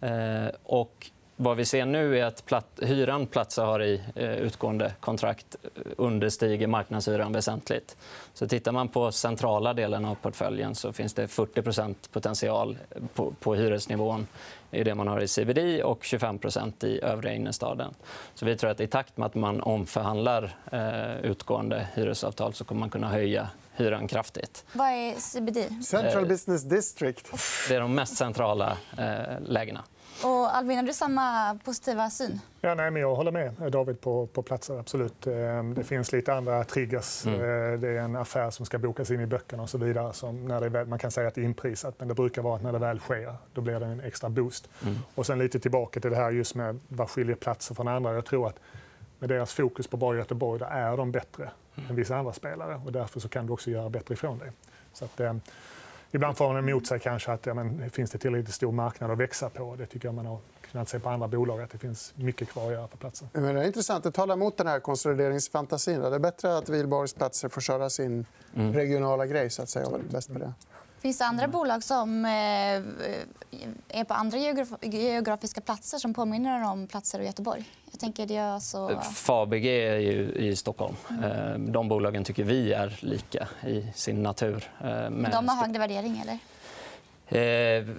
Eh, 0.02 0.56
och 0.64 1.12
vad 1.44 1.58
vi 1.58 1.66
ser 1.66 1.86
nu 1.86 2.20
är 2.20 2.26
att 2.26 2.46
platt, 2.46 2.80
hyran 2.82 3.28
Platsa 3.28 3.66
har 3.66 3.84
i 3.84 4.02
eh, 4.16 4.32
utgående 4.32 4.94
kontrakt 5.00 5.56
understiger 5.98 6.68
marknadshyran 6.68 7.32
väsentligt. 7.32 7.98
Så 8.34 8.48
tittar 8.48 8.72
man 8.72 8.88
på 8.88 9.12
centrala 9.12 9.74
delen 9.74 10.06
av 10.06 10.16
portföljen 10.16 10.76
så 10.76 10.94
finns 10.94 11.14
det 11.14 11.26
40% 11.26 11.96
potential 12.12 12.78
på, 13.14 13.34
på 13.40 13.56
hyresnivån 13.56 14.28
i 14.72 14.84
det 14.84 14.96
man 14.96 15.08
har 15.08 15.22
i 15.22 15.28
CBD 15.28 15.84
och 15.84 16.04
25% 16.04 16.86
i 16.86 17.00
övriga 17.02 17.34
innerstaden. 17.34 17.94
Så 18.34 18.46
vi 18.46 18.58
tror 18.58 18.70
att 18.70 18.80
i 18.80 18.88
takt 18.88 19.18
med 19.18 19.26
att 19.26 19.36
man 19.36 19.62
omförhandlar 19.62 20.56
eh, 20.72 21.32
utgående 21.32 21.88
hyresavtal 21.94 22.54
så 22.54 22.64
kommer 22.64 22.80
man 22.80 22.90
kunna 22.90 23.10
höja 23.10 23.50
hyran 23.74 24.08
kraftigt. 24.08 24.66
Vad 24.74 24.88
är 24.88 25.14
CBD? 25.20 25.86
Central 25.86 26.26
Business 26.26 26.64
District. 26.64 27.32
Det 27.70 27.76
är 27.76 27.80
de 27.80 27.96
mest 27.96 28.18
centrala 28.18 28.78
eh, 28.98 29.40
lägena. 29.42 29.84
Och 30.24 30.56
Albin, 30.56 30.78
har 30.78 30.84
du 30.84 30.94
samma 30.94 31.56
positiva 31.66 32.10
syn? 32.10 32.40
Ja, 32.62 32.76
nej, 32.76 32.92
men 32.92 33.02
jag 33.02 33.16
håller 33.16 33.32
med 33.32 33.72
David 33.72 34.02
på, 34.02 34.28
på 34.28 34.42
platser. 34.42 34.80
Absolut. 34.80 35.28
Ehm, 35.28 35.74
det 35.74 35.84
finns 35.84 36.12
lite 36.12 36.34
andra 36.34 36.64
triggers. 36.64 37.26
Mm. 37.26 37.40
Eh, 37.40 37.80
det 37.80 37.90
är 37.90 38.02
en 38.02 38.16
affär 38.16 38.50
som 38.50 38.66
ska 38.66 38.78
bokas 38.78 39.12
in 39.12 39.20
i 39.20 39.26
böckerna 39.26 39.64
och 39.64 39.70
så 39.70 39.78
vidare. 39.78 40.14
Som 40.14 40.48
när 40.48 40.62
det 40.62 40.70
väl, 40.70 40.88
man 40.88 41.00
kan 41.00 41.12
säga 41.12 41.28
att 41.28 41.36
det 41.36 41.42
är 41.42 41.46
inprisat, 41.46 41.96
men 41.98 42.08
det 42.08 42.14
brukar 42.14 42.42
vara 42.42 42.56
att 42.56 42.64
när 42.64 42.72
det 42.72 42.80
väl 42.80 43.00
sker 43.00 43.36
då 43.54 43.62
blir 43.62 43.80
det 43.80 43.86
en 43.86 44.00
extra 44.00 44.30
boost. 44.30 44.70
Mm. 44.84 44.96
Och 45.16 45.26
sen 45.26 45.40
lite 45.40 45.60
tillbaka 45.60 46.00
till 46.00 46.12
det 46.12 46.18
här 46.18 46.32
just 46.32 46.56
med 46.56 46.80
vad 46.88 47.10
skiljer 47.10 47.36
platser 47.36 47.76
från 47.76 47.88
andra. 47.88 48.14
Jag 48.14 48.26
tror 48.26 48.48
att 48.48 48.60
med 49.20 49.30
deras 49.30 49.54
fokus 49.54 49.88
på 49.88 49.98
bara 49.98 50.18
Göteborg, 50.18 50.60
där 50.60 50.68
är 50.68 50.98
de 50.98 51.12
bättre 51.12 51.52
mm. 51.76 51.90
än 51.90 51.96
vissa 51.96 52.18
andra 52.18 52.34
spelare. 52.34 52.82
Och 52.86 52.92
därför 52.92 53.20
så 53.20 53.30
kan 53.30 53.46
du 53.46 53.54
också 53.54 53.72
göra 53.72 53.90
bättre 53.90 54.14
ifrån 54.14 54.38
dig. 54.38 54.52
Så 54.94 55.06
att, 55.06 55.20
eh, 55.20 55.34
Ibland 56.12 56.38
får 56.38 56.54
man 56.54 56.70
emot 56.70 56.88
sig 56.88 57.00
kanske 57.00 57.32
att 57.32 57.46
ja, 57.46 57.54
men, 57.54 57.90
finns 57.90 58.12
det 58.12 58.18
tillräckligt 58.18 58.56
stor 58.56 58.72
marknad 58.72 59.12
att 59.12 59.18
växa 59.18 59.50
på. 59.50 59.76
Det 59.76 59.86
tycker 59.86 60.08
jag 60.08 60.16
man 60.16 60.26
har 60.26 60.40
kunnat 60.72 60.90
se 60.90 61.00
på 61.00 61.10
andra 61.10 61.28
bolag 61.28 61.62
att 61.62 61.70
det 61.70 61.78
finns 61.78 62.14
mycket 62.16 62.50
kvar 62.50 62.68
att 62.68 62.74
göra 62.74 62.88
på 62.88 62.98
platsen. 62.98 63.30
Men 63.34 63.56
det 63.56 63.62
är 63.62 63.68
intressant. 63.68 64.04
Det 64.04 64.12
talar 64.12 64.36
emot 64.36 64.58
den 64.58 64.68
här 64.68 64.80
konsolideringsfantasin. 64.80 66.02
Det 66.02 66.16
är 66.16 66.20
bättre 66.20 66.58
att 66.58 66.70
Wihlborgs 66.70 67.14
platser 67.14 67.50
får 67.50 67.62
köra 67.62 67.90
sin 67.90 68.26
mm. 68.56 68.74
regionala 68.74 69.26
grej 69.26 69.50
så 69.50 69.62
att 69.62 69.70
säga, 69.70 69.88
och 69.88 70.00
bäst 70.12 70.34
på 70.34 70.40
det. 70.40 70.54
Finns 71.02 71.18
det 71.18 71.26
andra 71.26 71.48
bolag 71.48 71.84
som 71.84 72.26
eh, 72.26 72.32
är 73.90 74.04
på 74.04 74.14
andra 74.14 74.38
geografiska 74.82 75.62
platser 75.62 75.98
som 75.98 76.14
påminner 76.14 76.72
om 76.72 76.88
platser 76.88 77.20
i 77.20 77.26
Göteborg? 77.26 77.64
Jag 77.92 78.00
tänker 78.00 78.26
Diös 78.26 78.74
och... 78.74 79.06
Fabege 79.06 79.94
är 79.94 79.98
ju 79.98 80.32
i 80.36 80.56
Stockholm. 80.56 80.96
Mm. 81.10 81.72
De 81.72 81.88
bolagen 81.88 82.24
tycker 82.24 82.44
vi 82.44 82.74
är 82.74 83.00
lika 83.00 83.48
i 83.68 83.86
sin 83.96 84.24
natur. 84.24 84.72
Eh, 84.80 84.88
Men 84.88 85.32
de 85.32 85.48
har 85.48 85.56
högre 85.56 85.80
värdering? 85.80 86.22
eller? 86.22 86.38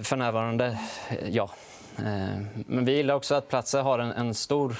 För 0.03 0.17
närvarande, 0.17 0.79
ja. 1.29 1.51
Men 2.67 2.85
vi 2.85 2.97
gillar 2.97 3.15
också 3.15 3.35
att 3.35 3.49
Platser 3.49 3.83
har 3.83 3.99
en, 3.99 4.35
stor 4.35 4.77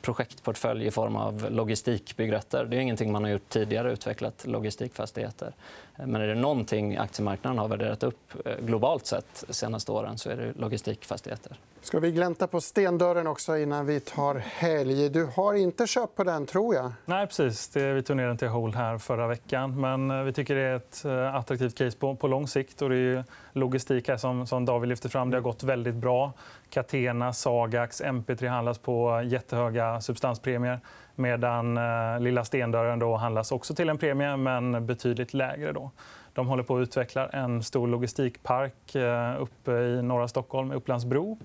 projektportfölj 0.00 0.86
i 0.86 0.90
form 0.90 1.16
av 1.16 1.46
logistikbyggrätter. 1.50 2.64
Det 2.64 2.76
är 2.76 2.80
ingenting 2.80 3.12
man 3.12 3.24
har 3.24 3.30
gjort 3.30 3.48
tidigare, 3.48 3.92
utvecklat 3.92 4.46
logistikfastigheter. 4.46 5.52
Men 5.96 6.14
är 6.14 6.26
det 6.26 6.34
någonting 6.34 6.96
aktiemarknaden 6.96 7.58
har 7.58 7.68
värderat 7.68 8.02
upp 8.02 8.32
globalt 8.60 9.06
sett 9.06 9.44
de 9.46 9.52
senaste 9.52 9.92
åren 9.92 10.18
så 10.18 10.30
är 10.30 10.36
det 10.36 10.52
logistikfastigheter. 10.56 11.58
Ska 11.84 12.00
vi 12.00 12.12
glänta 12.12 12.46
på 12.46 12.60
stendörren 12.60 13.26
också 13.26 13.56
innan 13.56 13.86
vi 13.86 14.00
tar 14.00 14.34
helg? 14.34 15.08
Du 15.08 15.24
har 15.36 15.54
inte 15.54 15.86
köpt 15.86 16.16
på 16.16 16.24
den, 16.24 16.46
tror 16.46 16.74
jag. 16.74 16.92
Nej, 17.04 17.26
precis. 17.26 17.76
Vi 17.76 18.02
tog 18.02 18.16
ner 18.16 18.26
den 18.26 18.36
till 18.36 18.48
hold 18.48 18.74
här 18.74 18.98
förra 18.98 19.26
veckan. 19.26 19.80
Men 19.80 20.10
eh, 20.10 20.22
vi 20.22 20.32
tycker 20.32 20.54
det 20.54 20.60
är 20.60 20.76
ett 20.76 21.04
eh, 21.04 21.34
attraktivt 21.34 21.78
case 21.78 21.96
på, 21.98 22.16
på 22.16 22.28
lång 22.28 22.48
sikt. 22.48 22.82
Och 22.82 22.88
det 22.88 22.96
är 22.96 23.24
logistik 23.54 24.08
här 24.08 24.16
som, 24.16 24.46
som 24.46 24.64
David 24.64 24.88
lyfter 24.88 25.08
fram. 25.08 25.30
Det 25.30 25.36
har 25.36 25.42
gått 25.42 25.62
väldigt 25.62 25.94
bra. 25.94 26.32
Catena, 26.70 27.32
Sagax, 27.32 28.02
MP3 28.02 28.48
handlas 28.48 28.78
på 28.78 29.22
jättehöga 29.24 30.00
substanspremier 30.00 30.80
medan 31.14 31.76
eh, 31.76 32.20
lilla 32.20 32.44
stendörren 32.44 32.98
då 32.98 33.16
handlas 33.16 33.52
också 33.52 33.74
till 33.74 33.88
en 33.88 33.98
premie, 33.98 34.36
men 34.36 34.86
betydligt 34.86 35.34
lägre. 35.34 35.72
Då. 35.72 35.90
De 36.32 36.46
håller 36.46 36.62
på 36.62 36.76
att 36.76 36.82
utveckla 36.82 37.28
en 37.28 37.62
stor 37.62 37.88
logistikpark 37.88 38.94
eh, 38.94 39.42
uppe 39.42 39.72
i 39.72 40.02
norra 40.02 40.28
Stockholm, 40.28 40.72
Upplandsbro. 40.72 41.38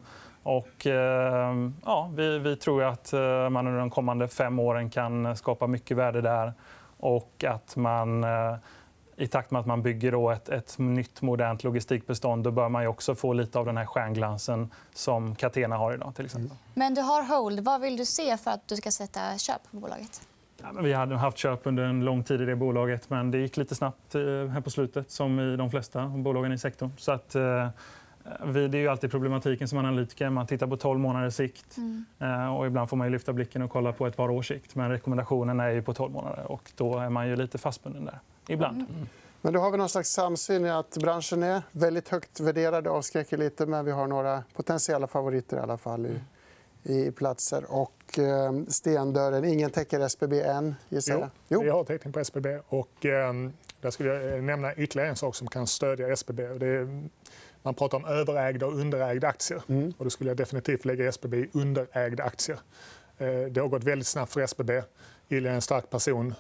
Och, 0.44 0.88
eh, 0.88 1.56
ja, 1.86 2.12
vi, 2.16 2.40
vi 2.40 2.56
tror 2.56 2.84
att 2.84 3.14
eh, 3.14 3.50
man 3.50 3.68
under 3.68 3.80
de 3.80 3.90
kommande 3.90 4.28
fem 4.28 4.60
åren 4.60 4.90
kan 4.90 5.38
skapa 5.38 5.68
mycket 5.68 5.98
värde 5.98 6.22
där. 6.22 6.54
Och 6.98 7.44
att 7.48 7.76
man, 7.76 8.24
eh, 8.24 8.56
i 9.20 9.28
takt 9.28 9.52
med 9.52 9.60
att 9.60 9.66
man 9.66 9.82
bygger 9.82 10.12
då 10.12 10.30
ett, 10.30 10.50
ett 10.50 10.78
nytt 10.78 11.22
modernt 11.22 11.64
logistikbestånd 11.64 12.44
då 12.44 12.52
bör 12.52 12.70
man 12.70 12.88
också 12.88 13.16
få 13.16 13.34
lite 13.34 13.60
av 13.60 13.66
den 13.66 13.78
här 13.78 13.86
stjärnglansen 13.86 14.72
som 14.94 15.36
Catena 15.36 15.78
har 15.78 15.94
idag. 15.94 16.16
Till 16.16 16.26
exempel. 16.26 16.58
Men 16.74 16.94
du 16.94 17.02
har 17.02 17.24
hold. 17.24 17.60
Vad 17.60 17.82
vill 17.82 17.98
du 17.98 18.06
se 18.06 18.38
för 18.38 18.52
att 18.52 18.68
du 18.68 18.76
ska 18.76 18.92
sätta 18.92 19.38
köp 19.38 19.72
på 19.72 19.78
bolaget? 19.78 20.22
Ja, 20.62 20.82
vi 20.82 20.94
hade 20.94 21.16
haft 21.16 21.38
köp 21.38 21.60
under 21.64 21.84
en 21.84 22.06
lång 22.06 22.24
tid 22.24 22.42
i 22.42 22.46
det 22.46 22.56
bolaget, 22.56 23.10
men 23.10 23.32
det 23.32 23.38
gick 23.38 23.58
lite 23.58 23.76
snabbt 23.76 24.14
här 24.14 24.62
på 24.62 24.70
slutet 24.70 25.12
som 25.12 25.40
i 25.40 25.56
de 25.56 25.72
flesta 25.72 26.08
bolagen 26.08 26.52
i 26.52 26.58
sektorn. 26.58 26.92
Så 26.98 27.12
att, 27.12 27.36
det 28.24 28.60
är 28.60 28.76
ju 28.76 28.88
alltid 28.88 29.12
problematiken 29.12 29.68
som 29.68 29.78
analytiker. 29.78 30.30
Man 30.30 30.48
tittar 30.48 30.68
på 30.68 30.78
12 30.78 31.00
månaders 31.00 31.36
sikt. 31.36 31.78
Mm. 31.78 32.06
Eh, 32.20 32.56
och 32.56 32.68
ibland 32.68 32.90
får 32.90 32.98
man 32.98 33.12
lyfta 33.12 33.34
blicken 33.34 33.62
och 33.62 33.72
kolla 33.72 33.94
på 33.94 34.08
ett 34.08 34.16
par 34.16 34.30
års 34.30 34.48
sikt. 34.48 34.76
Men 34.76 34.90
rekommendationen 34.90 35.60
är 35.60 35.70
ju 35.70 35.82
på 35.82 35.94
12 35.94 36.12
månader. 36.12 36.52
och 36.52 36.72
Då 36.76 36.98
är 36.98 37.10
man 37.10 37.28
ju 37.28 37.36
lite 37.36 37.58
fastbunden 37.58 38.06
där. 38.06 38.20
Ibland. 38.48 38.78
Mm. 38.78 39.08
Men 39.42 39.54
då 39.54 39.60
har 39.60 39.72
vi 39.72 39.78
någon 39.78 39.90
slags 39.90 40.10
samsyn 40.10 40.66
i 40.66 40.70
att 40.70 40.98
branschen 40.98 41.44
är 41.44 41.62
väldigt 41.72 42.10
högt 42.10 42.40
värderad. 42.40 42.84
Det 42.84 42.90
avskräcker 42.90 43.38
lite, 43.38 43.66
men 43.66 43.86
vi 43.86 43.92
har 43.92 44.08
några 44.08 44.44
potentiella 44.56 45.08
favoriter 45.08 45.58
i 45.58 45.60
alla 45.60 45.78
fall 45.78 46.06
i, 46.06 46.22
i 46.84 47.12
platser. 47.12 47.64
Och 47.68 48.20
eh, 48.20 48.54
stendörren. 48.68 49.46
Ingen 49.46 49.70
täcker 49.70 50.00
SBB 50.00 50.42
än, 50.42 50.76
gissar 50.90 51.14
jag? 51.14 51.22
Jo, 51.22 51.30
jo. 51.48 51.62
vi 51.62 51.70
har 51.70 51.84
täckning 51.84 52.14
på 52.14 52.20
SBB. 52.20 52.48
Och, 52.68 53.06
eh, 53.06 53.34
där 53.82 53.92
skulle 53.92 54.14
jag 54.14 54.44
nämna 54.44 54.74
ytterligare 54.74 55.10
en 55.10 55.16
sak 55.16 55.36
som 55.36 55.48
kan 55.48 55.68
stödja 55.68 56.08
SBB. 56.14 56.48
Det 56.48 56.68
är 56.68 57.10
man 57.64 57.74
pratar 57.74 57.98
om 57.98 58.06
överägda 58.06 58.66
och 58.66 58.74
underägda 58.74 59.28
aktier. 59.28 59.62
Mm. 59.68 59.94
Och 59.98 60.04
då 60.04 60.10
skulle 60.10 60.30
jag 60.30 60.38
definitivt 60.38 60.86
lägga 60.86 61.08
SBB 61.08 61.38
i 61.38 61.50
underägda 61.54 62.24
aktier. 62.24 62.60
Det 63.50 63.58
har 63.58 63.68
gått 63.68 63.84
väldigt 63.84 64.08
snabbt 64.08 64.34
för 64.34 64.42
SBB. 64.42 64.72
Gillar 65.28 65.52
är 65.52 65.56
en 65.56 65.62
stark 65.62 65.90
person, 65.90 66.34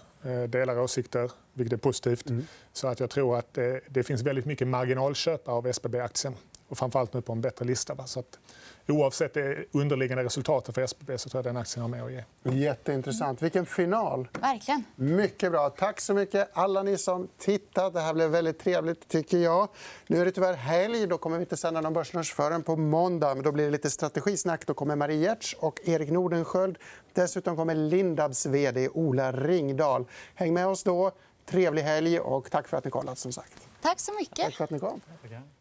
delar 0.47 0.79
åsikter, 0.79 1.31
vilket 1.53 1.73
är 1.73 1.77
positivt. 1.77 2.29
Mm. 2.29 2.45
Så 2.73 2.87
att 2.87 2.99
jag 2.99 3.09
tror 3.09 3.37
att 3.37 3.53
det 3.89 4.03
finns 4.03 4.21
väldigt 4.21 4.45
mycket 4.45 4.67
marginalköp 4.67 5.47
av 5.47 5.67
SBB-aktien. 5.67 6.35
Och 6.69 6.77
framförallt 6.77 7.13
nu 7.13 7.21
på 7.21 7.31
en 7.33 7.41
bättre 7.41 7.65
lista. 7.65 8.07
Så 8.07 8.19
att 8.19 8.39
oavsett 8.87 9.33
det 9.33 9.65
underliggande 9.71 10.23
resultatet 10.23 10.75
för 10.75 10.81
SBB 10.81 11.17
så 11.17 11.29
tror 11.29 11.37
jag 11.37 11.45
den 11.45 11.57
aktien 11.61 11.81
har 11.81 11.89
med 11.89 12.03
att 12.03 12.11
ge. 12.11 12.23
Jätteintressant. 12.43 13.41
Vilken 13.41 13.65
final! 13.65 14.27
Verkligen. 14.41 14.83
Mycket 14.95 15.51
bra. 15.51 15.69
Tack 15.69 15.99
så 15.99 16.13
mycket, 16.13 16.49
alla 16.53 16.83
ni 16.83 16.97
som 16.97 17.27
tittat. 17.37 17.93
Det 17.93 17.99
här 17.99 18.13
blev 18.13 18.29
väldigt 18.29 18.59
trevligt. 18.59 19.07
tycker 19.07 19.37
jag. 19.37 19.69
Nu 20.07 20.21
är 20.21 20.25
det 20.25 20.31
tyvärr 20.31 20.53
helg. 20.53 21.07
Då 21.07 21.17
kommer 21.17 21.37
vi 21.37 21.43
inte 21.43 21.57
sända 21.57 21.81
någon 21.81 21.93
börslunch 21.93 22.33
förrän 22.35 22.63
på 22.63 22.75
måndag. 22.75 23.35
Men 23.35 23.43
då 23.43 23.51
blir 23.51 23.65
det 23.65 23.71
lite 23.71 23.89
strategisnack. 23.89 24.65
Då 24.67 24.73
kommer 24.73 24.95
Marie 24.95 25.17
Giertz 25.17 25.53
och 25.53 25.79
Erik 25.83 26.09
Nordenskjöld. 26.09 26.77
Dessutom 27.13 27.55
kommer 27.55 27.75
Lindabs 27.75 28.45
vd 28.45 28.89
Ola 28.89 29.31
Ringdahl. 29.31 30.05
Häng 30.35 30.53
med 30.53 30.67
oss 30.67 30.83
då. 30.83 31.11
Trevlig 31.45 31.83
helg 31.83 32.19
och 32.19 32.51
tack 32.51 32.67
för 32.67 32.77
att 32.77 32.85
ni 32.85 32.91
kollat. 32.91 33.17
Som 33.17 33.31
sagt. 33.31 33.67
Tack 33.81 33.99
så 33.99 34.13
mycket. 34.13 34.45
Tack 34.45 34.55
för 34.55 34.63
att 34.63 34.69
ni 34.69 34.79
kom. 34.79 35.01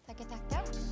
Tackar, 0.07 0.25
tackar. 0.25 0.88